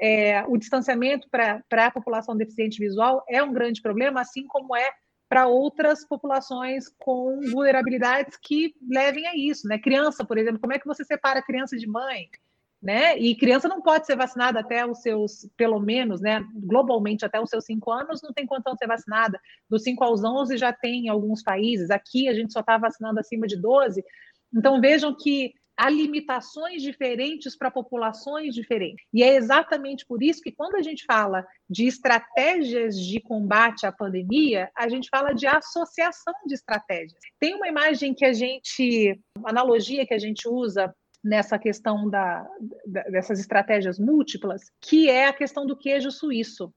[0.00, 4.90] É, o distanciamento para a população deficiente visual é um grande problema, assim como é
[5.32, 9.78] para outras populações com vulnerabilidades que levem a isso, né?
[9.78, 12.28] Criança, por exemplo, como é que você separa criança de mãe?
[12.82, 13.16] Né?
[13.18, 17.48] E criança não pode ser vacinada até os seus, pelo menos, né, globalmente até os
[17.48, 19.40] seus cinco anos, não tem de ser vacinada.
[19.70, 23.18] Dos 5 aos 11 já tem em alguns países, aqui a gente só está vacinando
[23.18, 24.04] acima de 12.
[24.54, 29.04] Então vejam que há limitações diferentes para populações diferentes.
[29.12, 33.92] E é exatamente por isso que, quando a gente fala de estratégias de combate à
[33.92, 37.18] pandemia, a gente fala de associação de estratégias.
[37.38, 42.46] Tem uma imagem que a gente, uma analogia que a gente usa nessa questão da,
[43.10, 46.72] dessas estratégias múltiplas, que é a questão do queijo suíço.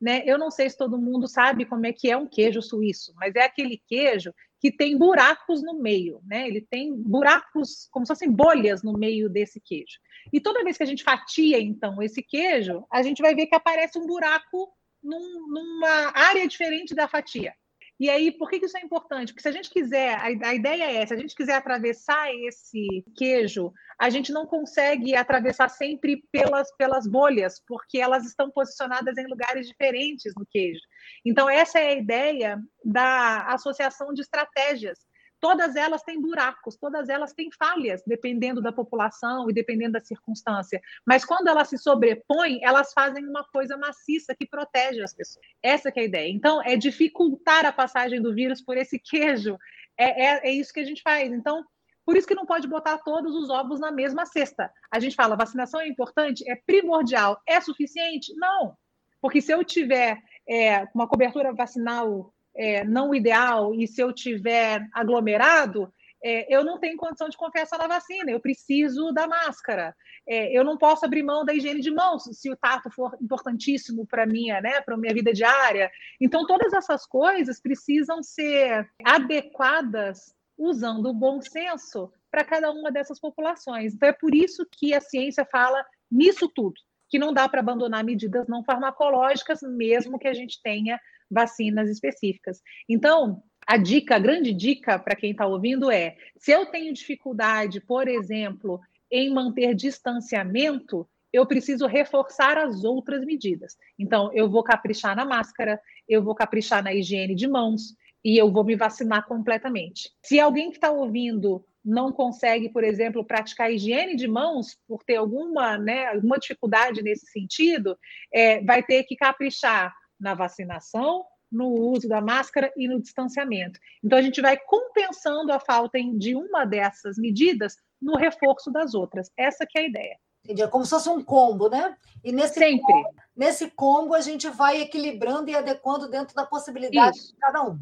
[0.00, 0.22] Né?
[0.26, 3.34] Eu não sei se todo mundo sabe como é que é um queijo suíço, mas
[3.36, 6.48] é aquele queijo que tem buracos no meio, né?
[6.48, 9.98] Ele tem buracos, como se fossem bolhas no meio desse queijo.
[10.32, 13.54] E toda vez que a gente fatia, então, esse queijo, a gente vai ver que
[13.54, 14.72] aparece um buraco
[15.02, 17.52] num, numa área diferente da fatia.
[17.98, 19.32] E aí, por que, isso é importante?
[19.32, 23.04] Porque se a gente quiser, a, a ideia é, se a gente quiser atravessar esse
[23.16, 29.26] queijo, a gente não consegue atravessar sempre pelas, pelas bolhas, porque elas estão posicionadas em
[29.26, 30.80] lugares diferentes no queijo.
[31.24, 34.98] Então, essa é a ideia da associação de estratégias
[35.44, 40.80] todas elas têm buracos, todas elas têm falhas, dependendo da população e dependendo da circunstância.
[41.04, 45.44] Mas quando elas se sobrepõem, elas fazem uma coisa maciça que protege as pessoas.
[45.62, 46.30] Essa é a ideia.
[46.30, 49.58] Então, é dificultar a passagem do vírus por esse queijo.
[49.98, 51.30] É, é, é isso que a gente faz.
[51.30, 51.62] Então,
[52.06, 54.72] por isso que não pode botar todos os ovos na mesma cesta.
[54.90, 58.32] A gente fala, vacinação é importante, é primordial, é suficiente?
[58.36, 58.74] Não.
[59.20, 64.86] Porque se eu tiver é, uma cobertura vacinal é, não ideal e se eu tiver
[64.92, 69.94] aglomerado, é, eu não tenho condição de confiar só na vacina, eu preciso da máscara.
[70.26, 74.06] É, eu não posso abrir mão da higiene de mãos se o tato for importantíssimo
[74.06, 75.90] para minha, né, para minha vida diária.
[76.18, 83.20] Então todas essas coisas precisam ser adequadas usando o bom senso para cada uma dessas
[83.20, 83.94] populações.
[83.94, 86.74] Então é por isso que a ciência fala nisso tudo,
[87.10, 90.98] que não dá para abandonar medidas não farmacológicas, mesmo que a gente tenha
[91.30, 92.60] vacinas específicas.
[92.88, 97.80] Então, a dica, a grande dica para quem está ouvindo é: se eu tenho dificuldade,
[97.80, 103.76] por exemplo, em manter distanciamento, eu preciso reforçar as outras medidas.
[103.98, 108.50] Então, eu vou caprichar na máscara, eu vou caprichar na higiene de mãos e eu
[108.50, 110.10] vou me vacinar completamente.
[110.22, 115.16] Se alguém que está ouvindo não consegue, por exemplo, praticar higiene de mãos por ter
[115.16, 117.98] alguma, né, alguma dificuldade nesse sentido,
[118.32, 123.78] é, vai ter que caprichar na vacinação, no uso da máscara e no distanciamento.
[124.02, 129.30] Então, a gente vai compensando a falta de uma dessas medidas no reforço das outras.
[129.36, 130.18] Essa que é a ideia.
[130.44, 130.62] Entendi.
[130.62, 131.96] É como se fosse um combo, né?
[132.22, 132.92] E nesse Sempre.
[132.92, 137.32] Combo, nesse combo, a gente vai equilibrando e adequando dentro da possibilidade Isso.
[137.32, 137.80] de cada um.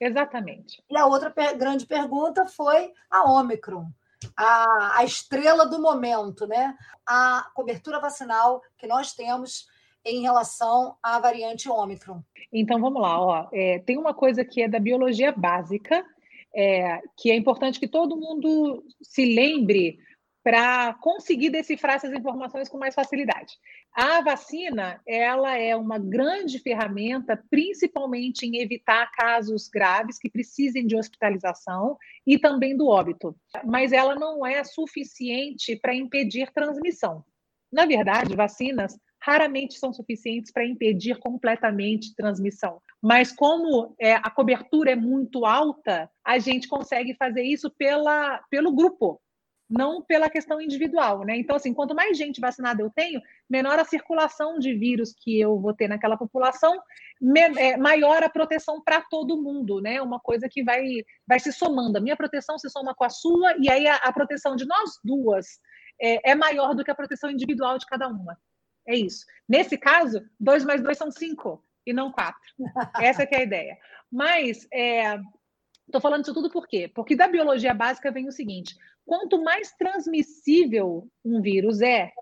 [0.00, 0.82] Exatamente.
[0.90, 3.86] E a outra grande pergunta foi a Omicron,
[4.36, 6.76] a, a estrela do momento, né?
[7.06, 9.68] A cobertura vacinal que nós temos
[10.04, 12.22] em relação à variante Ômicron.
[12.52, 13.48] Então vamos lá, ó.
[13.52, 16.04] É, tem uma coisa que é da biologia básica,
[16.54, 19.98] é, que é importante que todo mundo se lembre
[20.42, 23.58] para conseguir decifrar essas informações com mais facilidade.
[23.92, 30.96] A vacina, ela é uma grande ferramenta, principalmente em evitar casos graves que precisem de
[30.96, 37.22] hospitalização e também do óbito, mas ela não é suficiente para impedir transmissão.
[37.70, 42.80] Na verdade, vacinas raramente são suficientes para impedir completamente transmissão.
[43.02, 48.72] Mas como é, a cobertura é muito alta, a gente consegue fazer isso pela, pelo
[48.72, 49.20] grupo,
[49.68, 51.36] não pela questão individual, né?
[51.36, 55.60] Então, assim, quanto mais gente vacinada eu tenho, menor a circulação de vírus que eu
[55.60, 56.76] vou ter naquela população,
[57.56, 60.02] é, maior a proteção para todo mundo, né?
[60.02, 60.82] Uma coisa que vai,
[61.26, 61.98] vai se somando.
[61.98, 64.98] A minha proteção se soma com a sua, e aí a, a proteção de nós
[65.04, 65.60] duas
[66.00, 68.36] é, é, maior do que a proteção individual de cada uma.
[68.86, 69.24] É isso.
[69.48, 72.40] Nesse caso, dois mais dois são cinco e não quatro.
[73.00, 73.78] Essa que é a ideia.
[74.10, 76.90] Mas estou é, falando isso tudo por quê?
[76.94, 78.74] Porque da biologia básica vem o seguinte:
[79.04, 82.12] quanto mais transmissível um vírus é,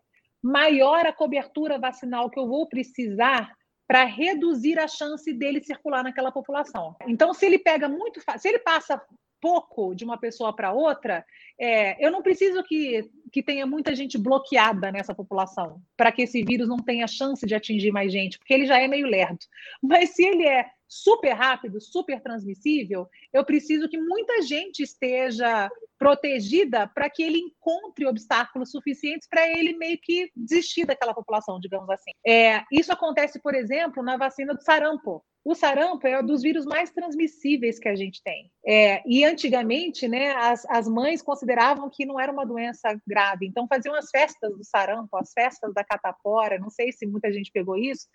[0.43, 3.53] maior a cobertura vacinal que eu vou precisar
[3.87, 6.95] para reduzir a chance dele circular naquela população.
[7.07, 9.03] Então, se ele pega muito, se ele passa
[9.41, 11.25] pouco de uma pessoa para outra,
[11.59, 16.43] é, eu não preciso que, que tenha muita gente bloqueada nessa população para que esse
[16.45, 19.39] vírus não tenha chance de atingir mais gente, porque ele já é meio lerdo.
[19.83, 26.87] Mas se ele é super rápido, super transmissível, eu preciso que muita gente esteja protegida
[26.87, 32.13] para que ele encontre obstáculos suficientes para ele meio que desistir daquela população, digamos assim.
[32.27, 35.25] É, isso acontece, por exemplo, na vacina do sarampo.
[35.45, 38.51] O sarampo é um dos vírus mais transmissíveis que a gente tem.
[38.67, 43.67] É, e antigamente, né, as, as mães consideravam que não era uma doença grave, então
[43.67, 47.79] faziam as festas do sarampo, as festas da catapora, não sei se muita gente pegou
[47.79, 48.07] isso,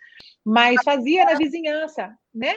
[0.45, 2.53] mas fazia na vizinhança, né?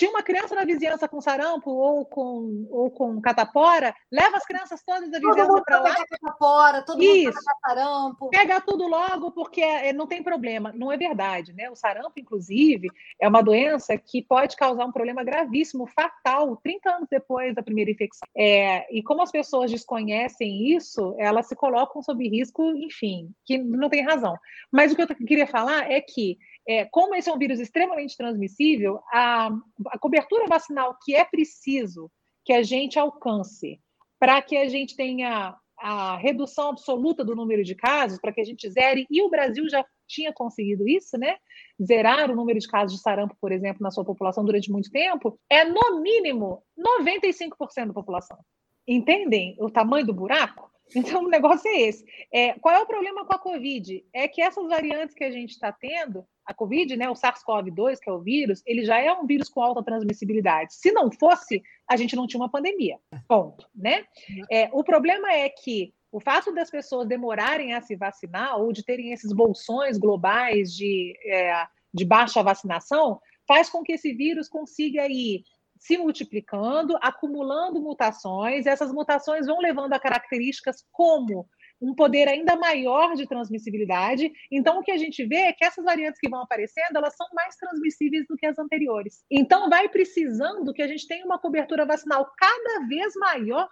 [0.00, 4.82] Tinha uma criança na vizinhança com sarampo ou com, ou com catapora, leva as crianças
[4.82, 5.94] todas da vizinhança para lá.
[5.94, 7.24] Catapora, todo Isso.
[7.26, 7.34] mundo
[7.66, 8.30] sarampo.
[8.30, 10.72] Pega tudo logo, porque é, não tem problema.
[10.74, 11.68] Não é verdade, né?
[11.68, 12.88] O sarampo, inclusive,
[13.20, 17.90] é uma doença que pode causar um problema gravíssimo, fatal, 30 anos depois da primeira
[17.90, 18.26] infecção.
[18.34, 23.90] É, e como as pessoas desconhecem isso, elas se colocam sob risco, enfim, que não
[23.90, 24.34] tem razão.
[24.72, 26.38] Mas o que eu queria falar é que
[26.68, 29.50] é, como esse é um vírus extremamente transmissível, a,
[29.86, 32.10] a cobertura vacinal que é preciso
[32.44, 33.80] que a gente alcance
[34.18, 38.44] para que a gente tenha a redução absoluta do número de casos, para que a
[38.44, 41.38] gente zere, e o Brasil já tinha conseguido isso, né?
[41.82, 45.38] Zerar o número de casos de sarampo, por exemplo, na sua população durante muito tempo,
[45.48, 48.38] é no mínimo 95% da população.
[48.86, 50.70] Entendem o tamanho do buraco?
[50.94, 52.04] Então, o negócio é esse.
[52.30, 54.04] É, qual é o problema com a Covid?
[54.12, 58.10] É que essas variantes que a gente está tendo, a Covid, né, o SARS-CoV-2, que
[58.10, 60.74] é o vírus, ele já é um vírus com alta transmissibilidade.
[60.74, 62.98] Se não fosse, a gente não tinha uma pandemia.
[63.28, 63.68] Ponto.
[63.72, 64.04] Né?
[64.50, 68.84] É, o problema é que o fato das pessoas demorarem a se vacinar ou de
[68.84, 75.06] terem esses bolsões globais de, é, de baixa vacinação faz com que esse vírus consiga
[75.06, 75.44] ir
[75.78, 81.48] se multiplicando, acumulando mutações, essas mutações vão levando a características como
[81.80, 84.30] um poder ainda maior de transmissibilidade.
[84.50, 87.26] Então, o que a gente vê é que essas variantes que vão aparecendo, elas são
[87.32, 89.24] mais transmissíveis do que as anteriores.
[89.30, 93.68] Então, vai precisando que a gente tenha uma cobertura vacinal cada vez maior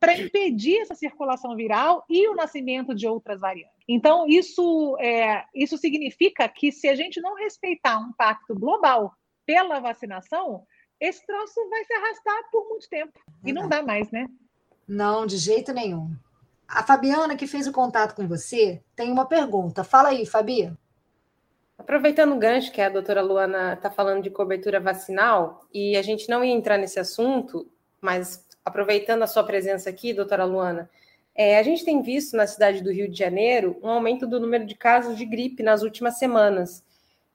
[0.00, 3.72] para impedir essa circulação viral e o nascimento de outras variantes.
[3.88, 9.12] Então, isso, é, isso significa que se a gente não respeitar um pacto global
[9.46, 10.64] pela vacinação,
[11.00, 13.12] esse troço vai se arrastar por muito tempo.
[13.44, 14.26] E não dá mais, né?
[14.88, 16.10] Não, de jeito nenhum.
[16.72, 19.84] A Fabiana, que fez o contato com você, tem uma pergunta.
[19.84, 20.72] Fala aí, Fabi.
[21.76, 26.30] Aproveitando o gancho que a doutora Luana está falando de cobertura vacinal, e a gente
[26.30, 27.70] não ia entrar nesse assunto,
[28.00, 30.88] mas aproveitando a sua presença aqui, doutora Luana,
[31.34, 34.64] é, a gente tem visto na cidade do Rio de Janeiro um aumento do número
[34.64, 36.82] de casos de gripe nas últimas semanas.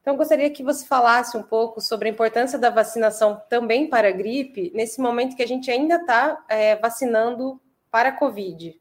[0.01, 4.11] Então, gostaria que você falasse um pouco sobre a importância da vacinação também para a
[4.11, 7.61] gripe, nesse momento que a gente ainda está é, vacinando
[7.91, 8.79] para a Covid.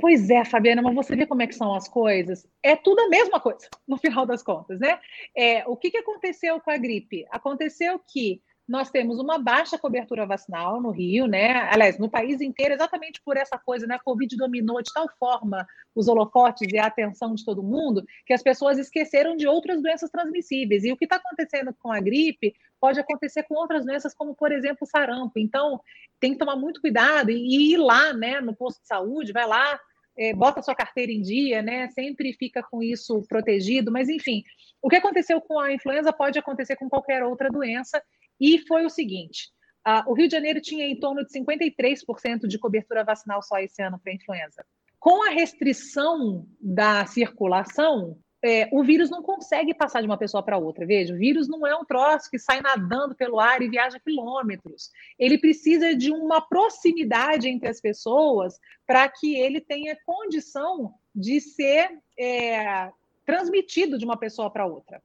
[0.00, 2.46] Pois é, Fabiana, mas você vê como é que são as coisas?
[2.62, 4.98] É tudo a mesma coisa, no final das contas, né?
[5.36, 7.26] É, o que, que aconteceu com a gripe?
[7.30, 11.68] Aconteceu que nós temos uma baixa cobertura vacinal no Rio, né?
[11.72, 13.96] Aliás, no país inteiro, exatamente por essa coisa, né?
[13.96, 18.32] A Covid dominou de tal forma os holofotes e a atenção de todo mundo que
[18.32, 20.84] as pessoas esqueceram de outras doenças transmissíveis.
[20.84, 24.52] E o que está acontecendo com a gripe pode acontecer com outras doenças, como, por
[24.52, 25.32] exemplo, o sarampo.
[25.36, 25.80] Então,
[26.20, 29.80] tem que tomar muito cuidado e ir lá, né, no posto de saúde, vai lá,
[30.16, 31.88] é, bota sua carteira em dia, né?
[31.88, 34.42] Sempre fica com isso protegido, mas enfim,
[34.82, 38.02] o que aconteceu com a influenza pode acontecer com qualquer outra doença,
[38.40, 39.50] e foi o seguinte:
[39.86, 43.82] uh, o Rio de Janeiro tinha em torno de 53% de cobertura vacinal só esse
[43.82, 44.64] ano para a influenza.
[44.98, 50.56] Com a restrição da circulação, é, o vírus não consegue passar de uma pessoa para
[50.56, 50.86] outra.
[50.86, 54.90] Veja, o vírus não é um troço que sai nadando pelo ar e viaja quilômetros.
[55.18, 61.90] Ele precisa de uma proximidade entre as pessoas para que ele tenha condição de ser
[62.18, 62.90] é,
[63.26, 65.02] transmitido de uma pessoa para outra.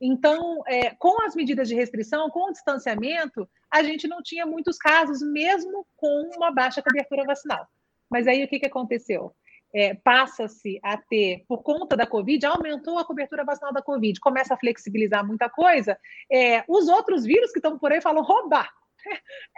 [0.00, 4.76] Então, é, com as medidas de restrição, com o distanciamento, a gente não tinha muitos
[4.78, 7.66] casos, mesmo com uma baixa cobertura vacinal.
[8.08, 9.34] Mas aí o que, que aconteceu?
[9.74, 14.54] É, passa-se a ter, por conta da Covid, aumentou a cobertura vacinal da Covid, começa
[14.54, 15.98] a flexibilizar muita coisa.
[16.32, 18.70] É, os outros vírus que estão por aí falam: roubar,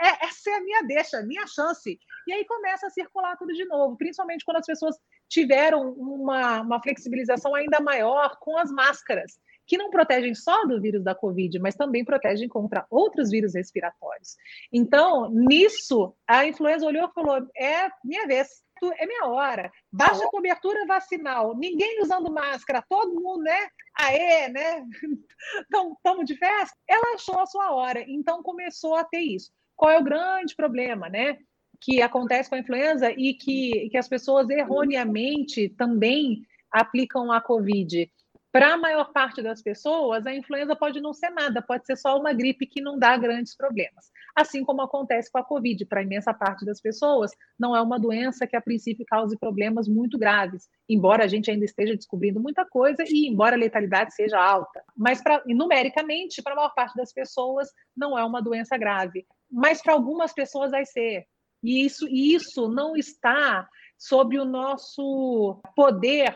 [0.00, 1.98] é, essa é a minha deixa, minha chance.
[2.26, 4.96] E aí começa a circular tudo de novo, principalmente quando as pessoas
[5.28, 11.04] tiveram uma, uma flexibilização ainda maior com as máscaras que não protegem só do vírus
[11.04, 14.36] da Covid, mas também protegem contra outros vírus respiratórios.
[14.72, 18.64] Então, nisso, a influenza olhou e falou: é minha vez,
[18.96, 19.70] é minha hora.
[19.92, 23.68] Baixa cobertura vacinal, ninguém usando máscara, todo mundo, né?
[23.94, 24.86] Aê, né?
[25.96, 26.76] Estamos de festa.
[26.88, 29.50] Ela achou a sua hora, então começou a ter isso.
[29.76, 31.38] Qual é o grande problema, né?
[31.80, 38.10] Que acontece com a influenza e que, que as pessoas erroneamente também aplicam a Covid
[38.52, 42.18] para a maior parte das pessoas, a influenza pode não ser nada, pode ser só
[42.18, 44.10] uma gripe que não dá grandes problemas.
[44.34, 47.98] Assim como acontece com a Covid, para a imensa parte das pessoas, não é uma
[47.98, 52.64] doença que a princípio cause problemas muito graves, embora a gente ainda esteja descobrindo muita
[52.64, 54.82] coisa e embora a letalidade seja alta.
[54.96, 59.26] Mas, pra, numericamente, para a maior parte das pessoas, não é uma doença grave.
[59.50, 61.24] Mas para algumas pessoas vai ser.
[61.62, 66.34] E isso, e isso não está sob o nosso poder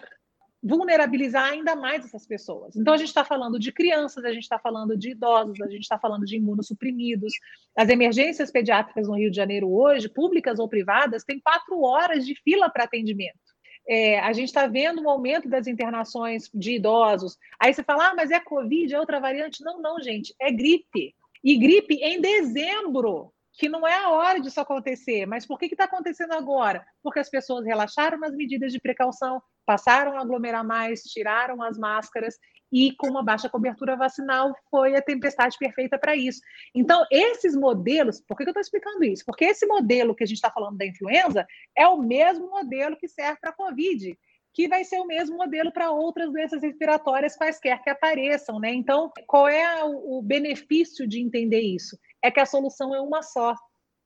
[0.64, 2.74] vulnerabilizar ainda mais essas pessoas.
[2.74, 5.82] Então, a gente está falando de crianças, a gente está falando de idosos, a gente
[5.82, 7.34] está falando de imunossuprimidos.
[7.76, 12.34] As emergências pediátricas no Rio de Janeiro hoje, públicas ou privadas, têm quatro horas de
[12.36, 13.38] fila para atendimento.
[13.86, 17.36] É, a gente está vendo um aumento das internações de idosos.
[17.60, 19.62] Aí você fala, ah, mas é Covid, é outra variante.
[19.62, 21.14] Não, não, gente, é gripe.
[21.42, 25.26] E gripe em dezembro que não é a hora disso acontecer.
[25.26, 26.84] Mas por que está acontecendo agora?
[27.02, 32.36] Porque as pessoas relaxaram nas medidas de precaução, passaram a aglomerar mais, tiraram as máscaras
[32.72, 36.40] e com uma baixa cobertura vacinal foi a tempestade perfeita para isso.
[36.74, 39.24] Então, esses modelos, por que eu estou explicando isso?
[39.24, 41.46] Porque esse modelo que a gente está falando da influenza
[41.76, 44.16] é o mesmo modelo que serve para a Covid
[44.54, 48.72] que vai ser o mesmo modelo para outras doenças respiratórias quaisquer que apareçam, né?
[48.72, 51.98] Então, qual é o benefício de entender isso?
[52.24, 53.54] É que a solução é uma só.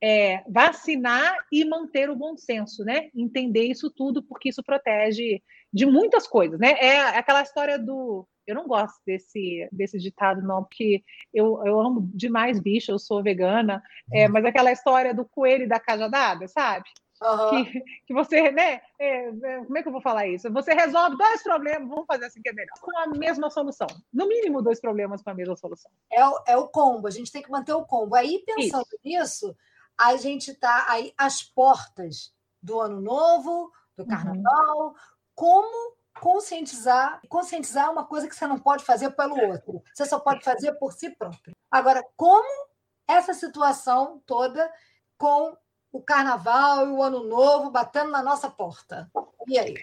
[0.02, 3.08] É vacinar e manter o bom senso, né?
[3.14, 5.42] Entender isso tudo, porque isso protege
[5.72, 6.72] de muitas coisas, né?
[6.78, 8.26] É aquela história do.
[8.46, 11.02] Eu não gosto desse, desse ditado, não, porque
[11.34, 15.68] eu, eu amo demais bicho, eu sou vegana, é, mas aquela história do coelho e
[15.68, 16.88] da cajadada, sabe?
[17.22, 17.64] Uhum.
[17.64, 18.80] Que, que você, né?
[18.98, 20.50] É, é, como é que eu vou falar isso?
[20.52, 23.88] Você resolve dois problemas, vamos fazer assim que é melhor, com a mesma solução.
[24.12, 25.90] No mínimo, dois problemas com a mesma solução.
[26.10, 28.14] É o, é o combo, a gente tem que manter o combo.
[28.14, 29.00] Aí, pensando isso.
[29.04, 29.56] nisso,
[29.98, 34.08] a gente está aí às portas do ano novo, do uhum.
[34.08, 34.86] carnaval.
[34.88, 34.94] Uhum.
[35.34, 37.20] Como conscientizar?
[37.28, 40.72] Conscientizar é uma coisa que você não pode fazer pelo outro, você só pode fazer
[40.74, 41.56] por si próprio.
[41.70, 42.68] Agora, como
[43.06, 44.70] essa situação toda
[45.16, 45.56] com
[45.92, 49.10] o carnaval e o ano novo batendo na nossa porta.
[49.46, 49.74] E aí?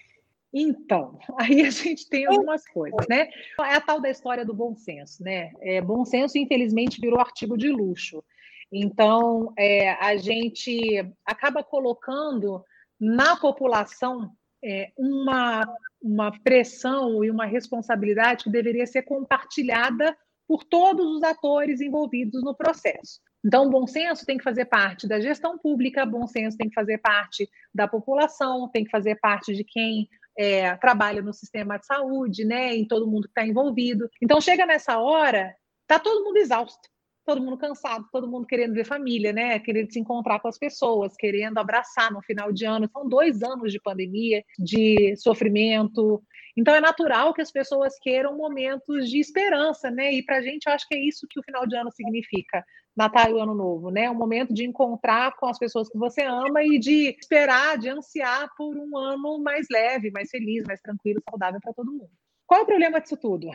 [0.53, 3.30] Então, aí a gente tem algumas coisas, né?
[3.60, 5.51] É a tal da história do bom senso, né?
[5.62, 8.24] É, bom senso, infelizmente, virou artigo de luxo.
[8.72, 12.64] Então, é, a gente acaba colocando
[12.99, 14.32] na população
[14.64, 15.64] é, uma,
[16.01, 22.56] uma pressão e uma responsabilidade que deveria ser compartilhada por todos os atores envolvidos no
[22.56, 23.20] processo.
[23.45, 26.73] Então, o bom senso tem que fazer parte da gestão pública, bom senso tem que
[26.73, 31.85] fazer parte da população, tem que fazer parte de quem é, trabalha no sistema de
[31.85, 34.09] saúde, né, em todo mundo que está envolvido.
[34.19, 35.53] Então, chega nessa hora,
[35.85, 36.89] tá todo mundo exausto,
[37.23, 41.13] todo mundo cansado, todo mundo querendo ver família, né, querendo se encontrar com as pessoas,
[41.15, 42.89] querendo abraçar no final de ano.
[42.91, 46.19] São dois anos de pandemia, de sofrimento.
[46.57, 50.13] Então, é natural que as pessoas queiram momentos de esperança, né?
[50.13, 52.63] E para a gente, eu acho que é isso que o final de ano significa
[52.95, 54.09] Natal e Ano Novo, né?
[54.09, 58.49] Um momento de encontrar com as pessoas que você ama e de esperar, de ansiar
[58.57, 62.09] por um ano mais leve, mais feliz, mais tranquilo, saudável para todo mundo.
[62.47, 63.49] Qual é o problema disso tudo?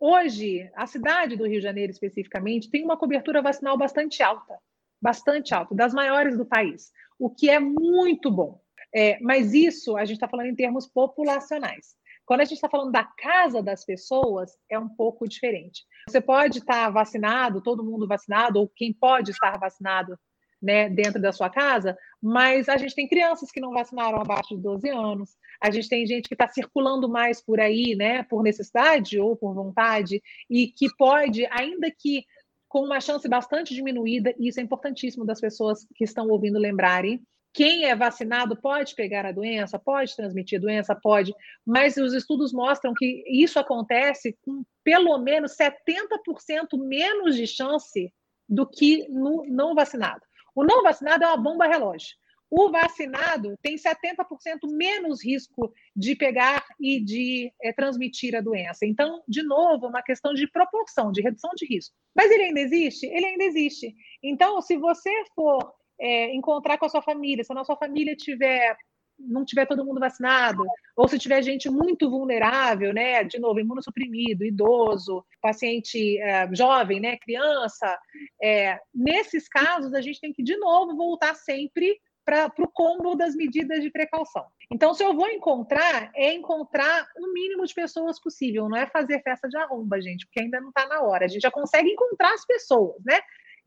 [0.00, 4.58] Hoje, a cidade do Rio de Janeiro, especificamente, tem uma cobertura vacinal bastante alta,
[5.00, 8.60] bastante alta, das maiores do país, o que é muito bom.
[8.94, 11.94] É, mas isso a gente está falando em termos populacionais.
[12.24, 15.82] Quando a gente está falando da casa das pessoas, é um pouco diferente.
[16.08, 20.16] Você pode estar vacinado, todo mundo vacinado, ou quem pode estar vacinado
[20.62, 24.62] né, dentro da sua casa, mas a gente tem crianças que não vacinaram abaixo de
[24.62, 29.18] 12 anos, a gente tem gente que está circulando mais por aí, né, por necessidade
[29.18, 32.24] ou por vontade, e que pode, ainda que
[32.68, 37.20] com uma chance bastante diminuída, e isso é importantíssimo das pessoas que estão ouvindo lembrarem,
[37.52, 41.34] quem é vacinado pode pegar a doença, pode transmitir a doença, pode,
[41.66, 48.12] mas os estudos mostram que isso acontece com pelo menos 70% menos de chance
[48.48, 50.22] do que no não vacinado.
[50.54, 52.16] O não vacinado é uma bomba relógio.
[52.50, 54.26] O vacinado tem 70%
[54.70, 58.84] menos risco de pegar e de é, transmitir a doença.
[58.84, 61.94] Então, de novo, uma questão de proporção, de redução de risco.
[62.14, 63.06] Mas ele ainda existe?
[63.06, 63.94] Ele ainda existe.
[64.22, 65.72] Então, se você for
[66.02, 68.76] é, encontrar com a sua família, se a sua família tiver
[69.18, 70.64] não tiver todo mundo vacinado,
[70.96, 77.16] ou se tiver gente muito vulnerável, né, de novo, imunossuprimido, idoso, paciente é, jovem, né,
[77.18, 77.96] criança,
[78.42, 83.34] é, nesses casos a gente tem que de novo voltar sempre para o combo das
[83.34, 84.46] medidas de precaução.
[84.70, 89.20] Então, se eu vou encontrar, é encontrar o mínimo de pessoas possível, não é fazer
[89.22, 91.24] festa de arromba, gente, porque ainda não está na hora.
[91.24, 93.20] A gente já consegue encontrar as pessoas, né?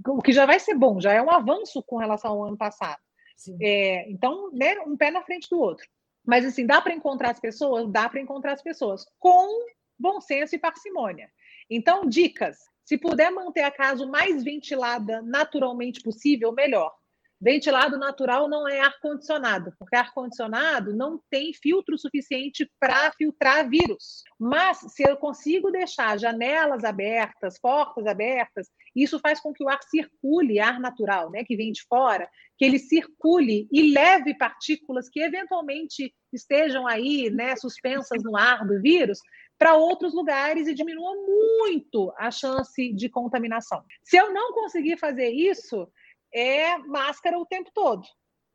[0.07, 2.99] O que já vai ser bom, já é um avanço com relação ao ano passado.
[3.61, 5.85] É, então, né, um pé na frente do outro.
[6.25, 7.91] Mas, assim, dá para encontrar as pessoas?
[7.91, 9.65] Dá para encontrar as pessoas, com
[9.97, 11.29] bom senso e parcimônia.
[11.69, 12.57] Então, dicas.
[12.83, 16.93] Se puder manter a casa o mais ventilada naturalmente possível, melhor.
[17.45, 24.23] Ventilado natural não é ar-condicionado, porque ar-condicionado não tem filtro suficiente para filtrar vírus.
[24.39, 29.77] Mas se eu consigo deixar janelas abertas, portas abertas, isso faz com que o ar
[29.83, 32.27] circule, ar natural, né, que vem de fora,
[32.57, 38.81] que ele circule e leve partículas que eventualmente estejam aí, né, suspensas no ar do
[38.81, 39.19] vírus,
[39.55, 41.13] para outros lugares e diminua
[41.59, 43.83] muito a chance de contaminação.
[44.03, 45.87] Se eu não conseguir fazer isso,
[46.33, 48.05] é máscara o tempo todo.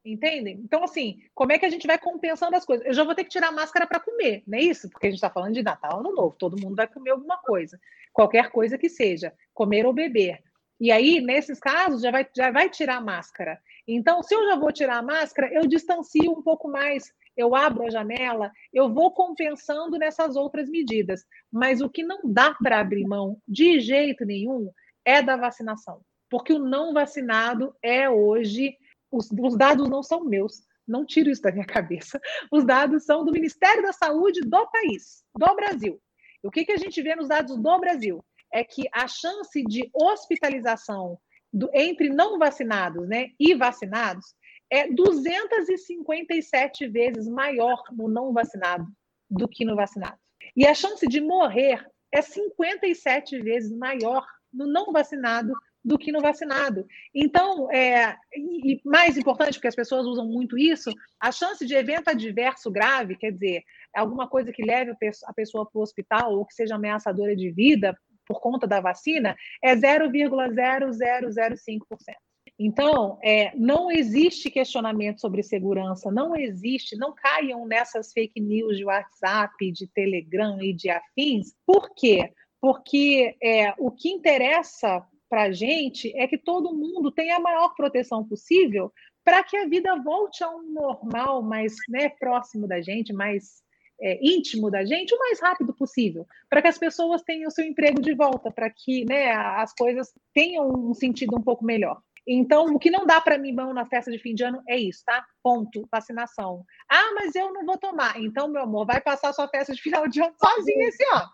[0.05, 0.59] Entendem?
[0.65, 2.87] Então, assim, como é que a gente vai compensando as coisas?
[2.87, 4.89] Eu já vou ter que tirar máscara para comer, não é isso?
[4.89, 7.79] Porque a gente está falando de Natal, Ano Novo, todo mundo vai comer alguma coisa,
[8.13, 10.43] qualquer coisa que seja, comer ou beber.
[10.81, 13.61] E aí, nesses casos, já vai, já vai tirar a máscara.
[13.87, 17.85] Então, se eu já vou tirar a máscara, eu distancio um pouco mais, eu abro
[17.85, 21.27] a janela, eu vou compensando nessas outras medidas.
[21.53, 24.71] Mas o que não dá para abrir mão de jeito nenhum
[25.05, 26.01] é da vacinação
[26.31, 28.77] porque o não vacinado é hoje,
[29.11, 32.21] os, os dados não são meus, não tiro isso da minha cabeça.
[32.51, 36.01] Os dados são do Ministério da Saúde do país, do Brasil.
[36.43, 38.25] O que, que a gente vê nos dados do Brasil?
[38.53, 41.19] É que a chance de hospitalização
[41.53, 44.35] do, entre não vacinados né, e vacinados
[44.71, 48.87] é 257 vezes maior no não vacinado
[49.29, 50.17] do que no vacinado.
[50.57, 55.53] E a chance de morrer é 57 vezes maior no não vacinado
[55.85, 56.87] do que no vacinado.
[57.15, 62.09] Então, é, e mais importante, porque as pessoas usam muito isso, a chance de evento
[62.09, 63.65] adverso grave, quer dizer,
[63.95, 64.93] alguma coisa que leve
[65.25, 69.35] a pessoa para o hospital ou que seja ameaçadora de vida por conta da vacina,
[69.63, 71.81] é 0,0005%.
[72.63, 78.85] Então, é, não existe questionamento sobre segurança, não existe, não caiam nessas fake news de
[78.85, 81.55] WhatsApp, de Telegram e de afins.
[81.67, 82.31] Por quê?
[82.61, 87.73] Porque é, o que interessa para a gente é que todo mundo tenha a maior
[87.77, 88.93] proteção possível
[89.25, 93.63] para que a vida volte a um normal mais né, próximo da gente, mais
[94.03, 97.65] é, íntimo da gente, o mais rápido possível, para que as pessoas tenham o seu
[97.65, 102.01] emprego de volta, para que né, as coisas tenham um sentido um pouco melhor.
[102.27, 104.77] Então, o que não dá para mim mão na festa de fim de ano é
[104.79, 105.25] isso, tá?
[105.43, 106.65] Ponto, vacinação.
[106.91, 108.21] Ah, mas eu não vou tomar.
[108.21, 111.29] Então, meu amor, vai passar sua festa de final de ano sozinha esse ano.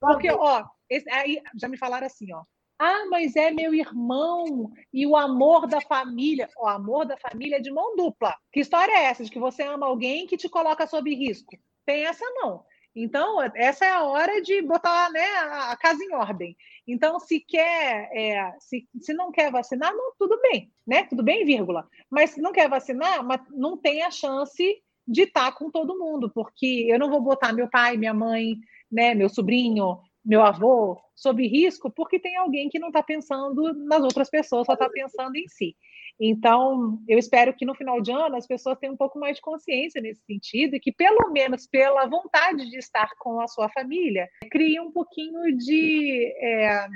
[0.00, 2.42] Porque, ó, esse, aí já me falaram assim, ó,
[2.82, 6.48] ah, mas é meu irmão e o amor da família.
[6.58, 8.34] O amor da família é de mão dupla.
[8.50, 11.54] Que história é essa de que você ama alguém que te coloca sob risco?
[11.84, 12.64] Tem essa não.
[12.96, 16.56] Então, essa é a hora de botar né, a casa em ordem.
[16.88, 21.04] Então, se quer, é, se, se não quer vacinar, não, tudo bem, né?
[21.04, 21.86] Tudo bem, vírgula.
[22.08, 26.86] Mas se não quer vacinar, não tem a chance de estar com todo mundo, porque
[26.88, 28.56] eu não vou botar meu pai, minha mãe,
[28.90, 34.02] né, meu sobrinho, meu avô sob risco porque tem alguém que não está pensando nas
[34.02, 35.76] outras pessoas, só está pensando em si.
[36.18, 39.42] Então, eu espero que no final de ano as pessoas tenham um pouco mais de
[39.42, 44.28] consciência nesse sentido e que, pelo menos pela vontade de estar com a sua família,
[44.50, 46.86] criem um pouquinho de, é,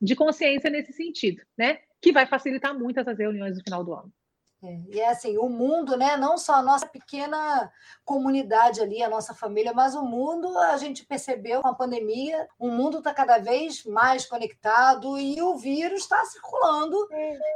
[0.00, 1.78] de consciência nesse sentido, né?
[2.00, 4.10] Que vai facilitar muito essas reuniões no final do ano.
[4.62, 6.16] É, e é assim, o mundo, né?
[6.16, 7.72] Não só a nossa pequena
[8.04, 12.68] comunidade ali, a nossa família, mas o mundo, a gente percebeu com a pandemia, o
[12.68, 16.96] mundo está cada vez mais conectado e o vírus está circulando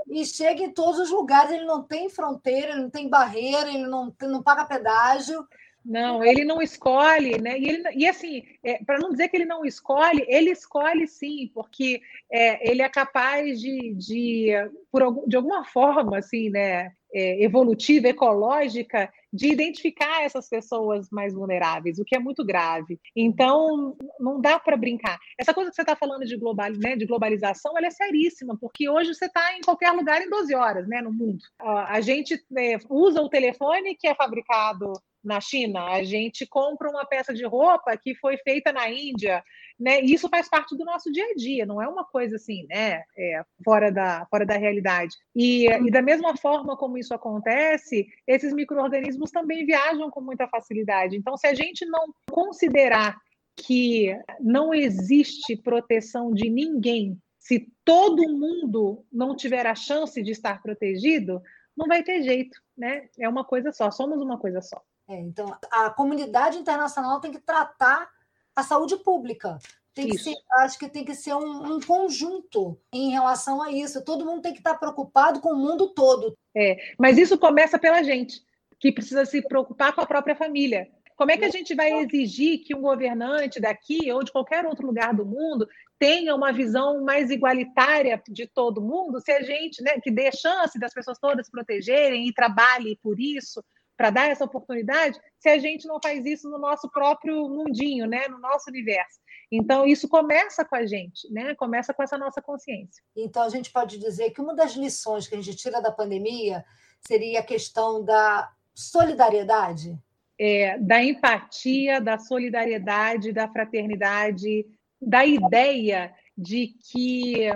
[0.08, 1.52] e chega em todos os lugares.
[1.52, 5.46] Ele não tem fronteira, ele não tem barreira, ele não, não paga pedágio.
[5.84, 7.58] Não, ele não escolhe, né?
[7.58, 11.50] E, ele, e assim, é, para não dizer que ele não escolhe, ele escolhe sim,
[11.52, 12.00] porque
[12.32, 14.48] é, ele é capaz de, de,
[14.90, 16.92] por, de alguma forma, assim, né?
[17.14, 22.98] é, evolutiva, ecológica, de identificar essas pessoas mais vulneráveis, o que é muito grave.
[23.14, 25.18] Então, não dá para brincar.
[25.38, 28.88] Essa coisa que você está falando de, global, né, de globalização, ela é seríssima, porque
[28.88, 31.44] hoje você está em qualquer lugar em 12 horas, né, no mundo.
[31.58, 34.92] A gente é, usa o telefone que é fabricado
[35.24, 39.42] na China, a gente compra uma peça de roupa que foi feita na Índia,
[39.78, 40.00] né?
[40.02, 43.02] E isso faz parte do nosso dia a dia, não é uma coisa assim, né?
[43.16, 45.14] É, fora, da, fora da realidade.
[45.34, 51.16] E, e da mesma forma como isso acontece, esses micro-organismos também viajam com muita facilidade.
[51.16, 53.16] Então, se a gente não considerar
[53.56, 60.62] que não existe proteção de ninguém se todo mundo não tiver a chance de estar
[60.62, 61.42] protegido,
[61.76, 63.06] não vai ter jeito, né?
[63.18, 64.82] É uma coisa só, somos uma coisa só.
[65.08, 68.08] É, então, a comunidade internacional tem que tratar
[68.56, 69.58] a saúde pública.
[69.94, 74.04] Tem que ser, acho que tem que ser um, um, conjunto em relação a isso.
[74.04, 76.36] Todo mundo tem que estar preocupado com o mundo todo.
[76.56, 78.42] É, mas isso começa pela gente,
[78.80, 80.88] que precisa se preocupar com a própria família.
[81.16, 84.84] Como é que a gente vai exigir que um governante daqui ou de qualquer outro
[84.84, 90.00] lugar do mundo tenha uma visão mais igualitária de todo mundo, se a gente, né,
[90.00, 93.64] que dê chance das pessoas todas se protegerem e trabalhe por isso,
[93.96, 98.26] para dar essa oportunidade se a gente não faz isso no nosso próprio mundinho, né,
[98.28, 99.20] no nosso universo.
[99.52, 101.54] Então, isso começa com a gente, né?
[101.54, 103.02] Começa com essa nossa consciência.
[103.14, 106.64] Então, a gente pode dizer que uma das lições que a gente tira da pandemia
[107.06, 109.96] seria a questão da solidariedade.
[110.36, 114.66] É, da empatia, da solidariedade, da fraternidade,
[115.00, 117.48] da ideia de que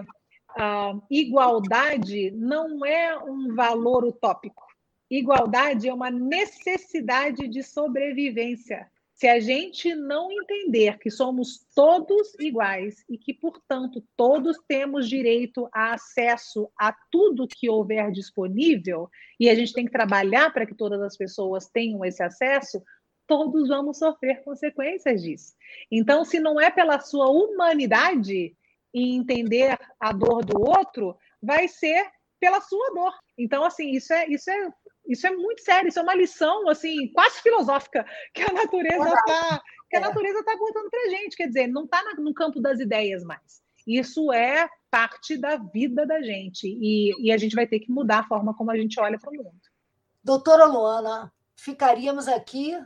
[0.56, 4.67] a igualdade não é um valor utópico
[5.10, 8.90] Igualdade é uma necessidade de sobrevivência.
[9.14, 15.68] Se a gente não entender que somos todos iguais e que, portanto, todos temos direito
[15.74, 20.74] a acesso a tudo que houver disponível, e a gente tem que trabalhar para que
[20.74, 22.80] todas as pessoas tenham esse acesso,
[23.26, 25.54] todos vamos sofrer consequências disso.
[25.90, 28.56] Então, se não é pela sua humanidade
[28.94, 33.12] e entender a dor do outro, vai ser pela sua dor.
[33.36, 34.72] Então, assim, isso é, isso é
[35.08, 38.04] isso é muito sério, isso é uma lição assim quase filosófica
[38.34, 40.02] que a natureza está que a é.
[40.02, 41.36] natureza está contando para gente.
[41.36, 43.62] Quer dizer, não está no campo das ideias mais.
[43.86, 48.20] Isso é parte da vida da gente e, e a gente vai ter que mudar
[48.20, 49.60] a forma como a gente olha para o mundo.
[50.22, 52.76] Doutora Luana, ficaríamos aqui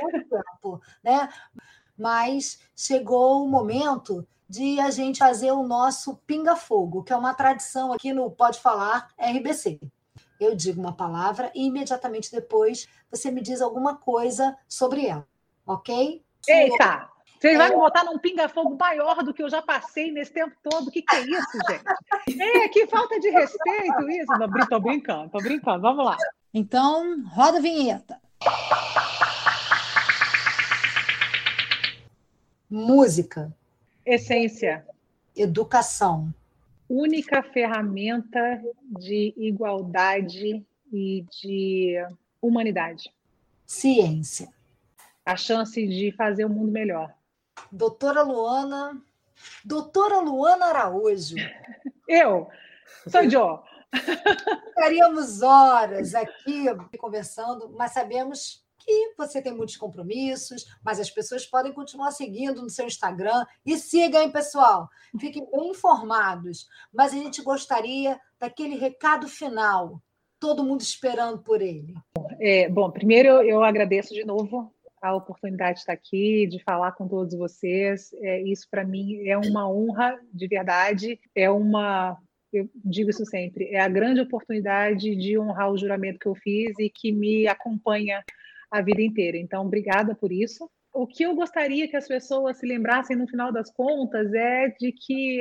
[0.00, 1.28] muito tempo, né?
[1.98, 7.92] Mas chegou o momento de a gente fazer o nosso pinga-fogo, que é uma tradição
[7.92, 9.80] aqui no Pode Falar RBC
[10.40, 15.26] eu digo uma palavra e imediatamente depois você me diz alguma coisa sobre ela,
[15.66, 16.22] ok?
[16.48, 17.08] Eita!
[17.44, 17.70] Vocês vão é...
[17.70, 20.88] me botar num pinga-fogo maior do que eu já passei nesse tempo todo.
[20.88, 21.84] O que, que é isso, gente?
[22.64, 24.32] É, que falta de respeito isso.
[24.32, 25.82] Não, tô brincando, tô brincando.
[25.82, 26.16] Vamos lá.
[26.54, 28.18] Então, roda a vinheta.
[32.70, 33.54] Música.
[34.06, 34.86] Essência.
[35.36, 36.32] Educação
[36.88, 41.96] única ferramenta de igualdade e de
[42.40, 43.12] humanidade.
[43.66, 44.48] Ciência.
[45.24, 47.12] A chance de fazer o mundo melhor.
[47.70, 49.00] Doutora Luana.
[49.64, 51.36] Doutora Luana Araújo.
[52.08, 52.48] Eu.
[53.08, 53.58] Sou Joe.
[54.68, 56.64] Ficaríamos horas aqui
[56.98, 62.70] conversando, mas sabemos que você tem muitos compromissos, mas as pessoas podem continuar seguindo no
[62.70, 63.44] seu Instagram.
[63.64, 64.88] E sigam, hein, pessoal?
[65.18, 66.68] Fiquem bem informados.
[66.92, 70.00] Mas a gente gostaria daquele recado final.
[70.38, 71.94] Todo mundo esperando por ele.
[72.40, 76.92] É, bom, primeiro eu, eu agradeço de novo a oportunidade de estar aqui, de falar
[76.92, 78.12] com todos vocês.
[78.14, 81.20] É, isso, para mim, é uma honra de verdade.
[81.34, 82.18] É uma
[82.54, 86.78] eu digo isso sempre, é a grande oportunidade de honrar o juramento que eu fiz
[86.78, 88.22] e que me acompanha
[88.74, 89.38] a vida inteira.
[89.38, 90.68] Então, obrigada por isso.
[90.92, 94.90] O que eu gostaria que as pessoas se lembrassem no final das contas é de
[94.90, 95.40] que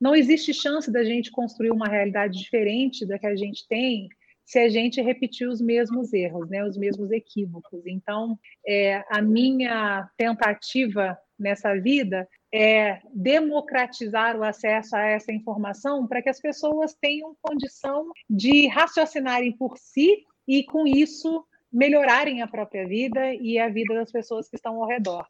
[0.00, 4.08] não existe chance da gente construir uma realidade diferente da que a gente tem
[4.44, 7.86] se a gente repetir os mesmos erros, né, os mesmos equívocos.
[7.86, 16.20] Então, é, a minha tentativa nessa vida é democratizar o acesso a essa informação para
[16.20, 21.44] que as pessoas tenham condição de raciocinarem por si e, com isso,
[21.74, 25.26] melhorarem a própria vida e a vida das pessoas que estão ao redor.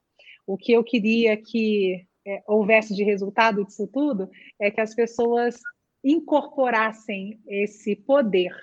[0.46, 4.28] O que eu queria que é, houvesse de resultado disso tudo
[4.60, 5.58] é que as pessoas
[6.04, 8.54] incorporassem esse poder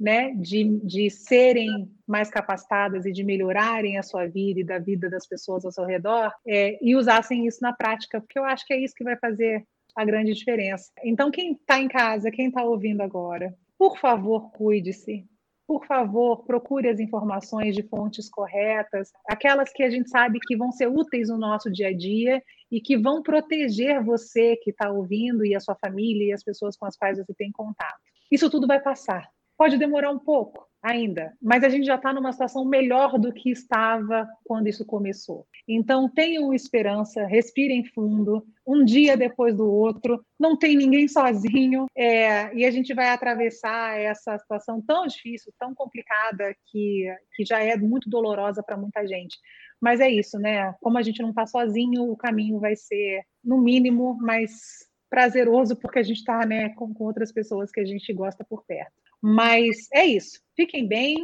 [0.00, 5.08] né, de, de serem mais capacitadas e de melhorarem a sua vida e da vida
[5.10, 8.74] das pessoas ao seu redor é, e usassem isso na prática, porque eu acho que
[8.74, 10.90] é isso que vai fazer a grande diferença.
[11.02, 15.26] Então, quem está em casa, quem está ouvindo agora, por favor, cuide-se,
[15.66, 20.70] por favor, procure as informações de fontes corretas, aquelas que a gente sabe que vão
[20.70, 22.40] ser úteis no nosso dia a dia
[22.70, 26.76] e que vão proteger você que está ouvindo e a sua família e as pessoas
[26.76, 27.98] com as quais você tem contato.
[28.30, 29.28] Isso tudo vai passar.
[29.58, 33.50] Pode demorar um pouco ainda, mas a gente já está numa situação melhor do que
[33.50, 35.44] estava quando isso começou.
[35.66, 42.54] Então, tenham esperança, respirem fundo, um dia depois do outro, não tem ninguém sozinho, é,
[42.54, 47.76] e a gente vai atravessar essa situação tão difícil, tão complicada, que, que já é
[47.76, 49.36] muito dolorosa para muita gente.
[49.80, 50.72] Mas é isso, né?
[50.80, 55.98] Como a gente não está sozinho, o caminho vai ser, no mínimo, mais prazeroso, porque
[55.98, 59.05] a gente está né, com, com outras pessoas que a gente gosta por perto.
[59.22, 60.40] Mas é isso.
[60.54, 61.16] Fiquem bem.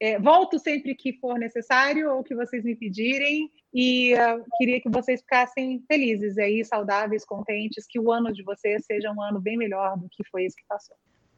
[0.00, 3.50] É, volto sempre que for necessário ou que vocês me pedirem.
[3.72, 8.84] E uh, queria que vocês ficassem felizes aí, saudáveis, contentes, que o ano de vocês
[8.86, 10.96] seja um ano bem melhor do que foi esse que passou.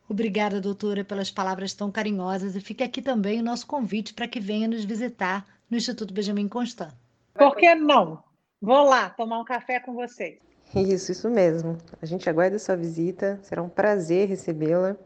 [0.08, 2.54] Obrigada, doutora, pelas palavras tão carinhosas.
[2.54, 6.48] E fica aqui também o nosso convite para que venha nos visitar no Instituto Benjamin
[6.48, 6.92] Constant.
[7.34, 8.22] Por que não?
[8.60, 10.38] Vou lá tomar um café com vocês.
[10.74, 11.78] Isso, isso mesmo.
[12.02, 13.38] A gente aguarda sua visita.
[13.42, 14.96] Será um prazer recebê-la.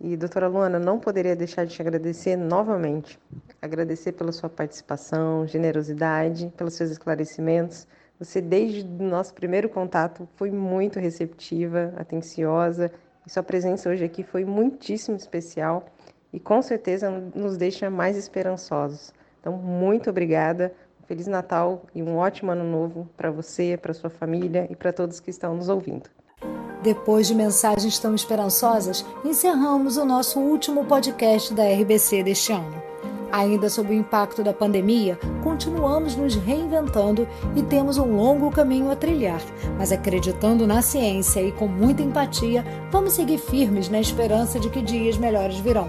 [0.00, 3.18] E, doutora Luana, não poderia deixar de te agradecer novamente.
[3.62, 7.86] Agradecer pela sua participação, generosidade, pelos seus esclarecimentos.
[8.18, 12.90] Você, desde o nosso primeiro contato, foi muito receptiva, atenciosa,
[13.26, 15.86] e sua presença hoje aqui foi muitíssimo especial
[16.32, 19.12] e com certeza nos deixa mais esperançosos.
[19.40, 20.74] Então, muito obrigada.
[21.06, 25.20] Feliz Natal e um ótimo ano novo para você, para sua família e para todos
[25.20, 26.13] que estão nos ouvindo.
[26.84, 32.74] Depois de mensagens tão esperançosas, encerramos o nosso último podcast da RBC deste ano.
[33.32, 37.26] Ainda sob o impacto da pandemia, continuamos nos reinventando
[37.56, 39.40] e temos um longo caminho a trilhar,
[39.78, 42.62] mas acreditando na ciência e com muita empatia,
[42.92, 45.88] vamos seguir firmes na esperança de que dias melhores virão.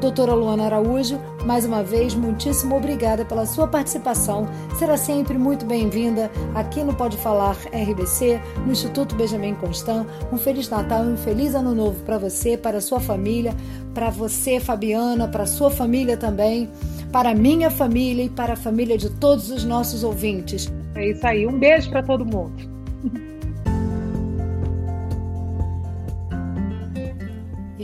[0.00, 4.46] Doutora Luana Araújo, mais uma vez, muitíssimo obrigada pela sua participação.
[4.78, 10.06] Será sempre muito bem-vinda aqui no Pode Falar RBC, no Instituto Benjamin Constant.
[10.30, 13.54] Um Feliz Natal e um Feliz Ano Novo para você, para sua família,
[13.94, 16.68] para você, Fabiana, para sua família também,
[17.10, 20.70] para minha família e para a família de todos os nossos ouvintes.
[20.94, 21.46] É isso aí.
[21.46, 22.75] Um beijo para todo mundo.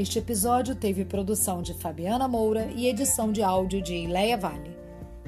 [0.02, 4.76] Este episódio teve produção de Fabiana Moura e edição de áudio de Ileia Vale.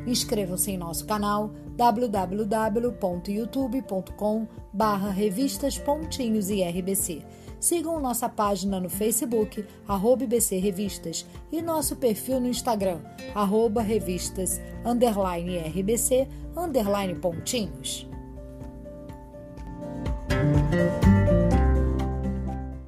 [0.05, 7.23] Inscrevam-se em nosso canal www.youtube.com barra revistas pontinhos e RBC.
[7.61, 12.99] Sigam nossa página no Facebook, arroba IBC Revistas, e nosso perfil no Instagram,
[13.33, 18.09] arroba revistas, underline RBC, underline pontinhos.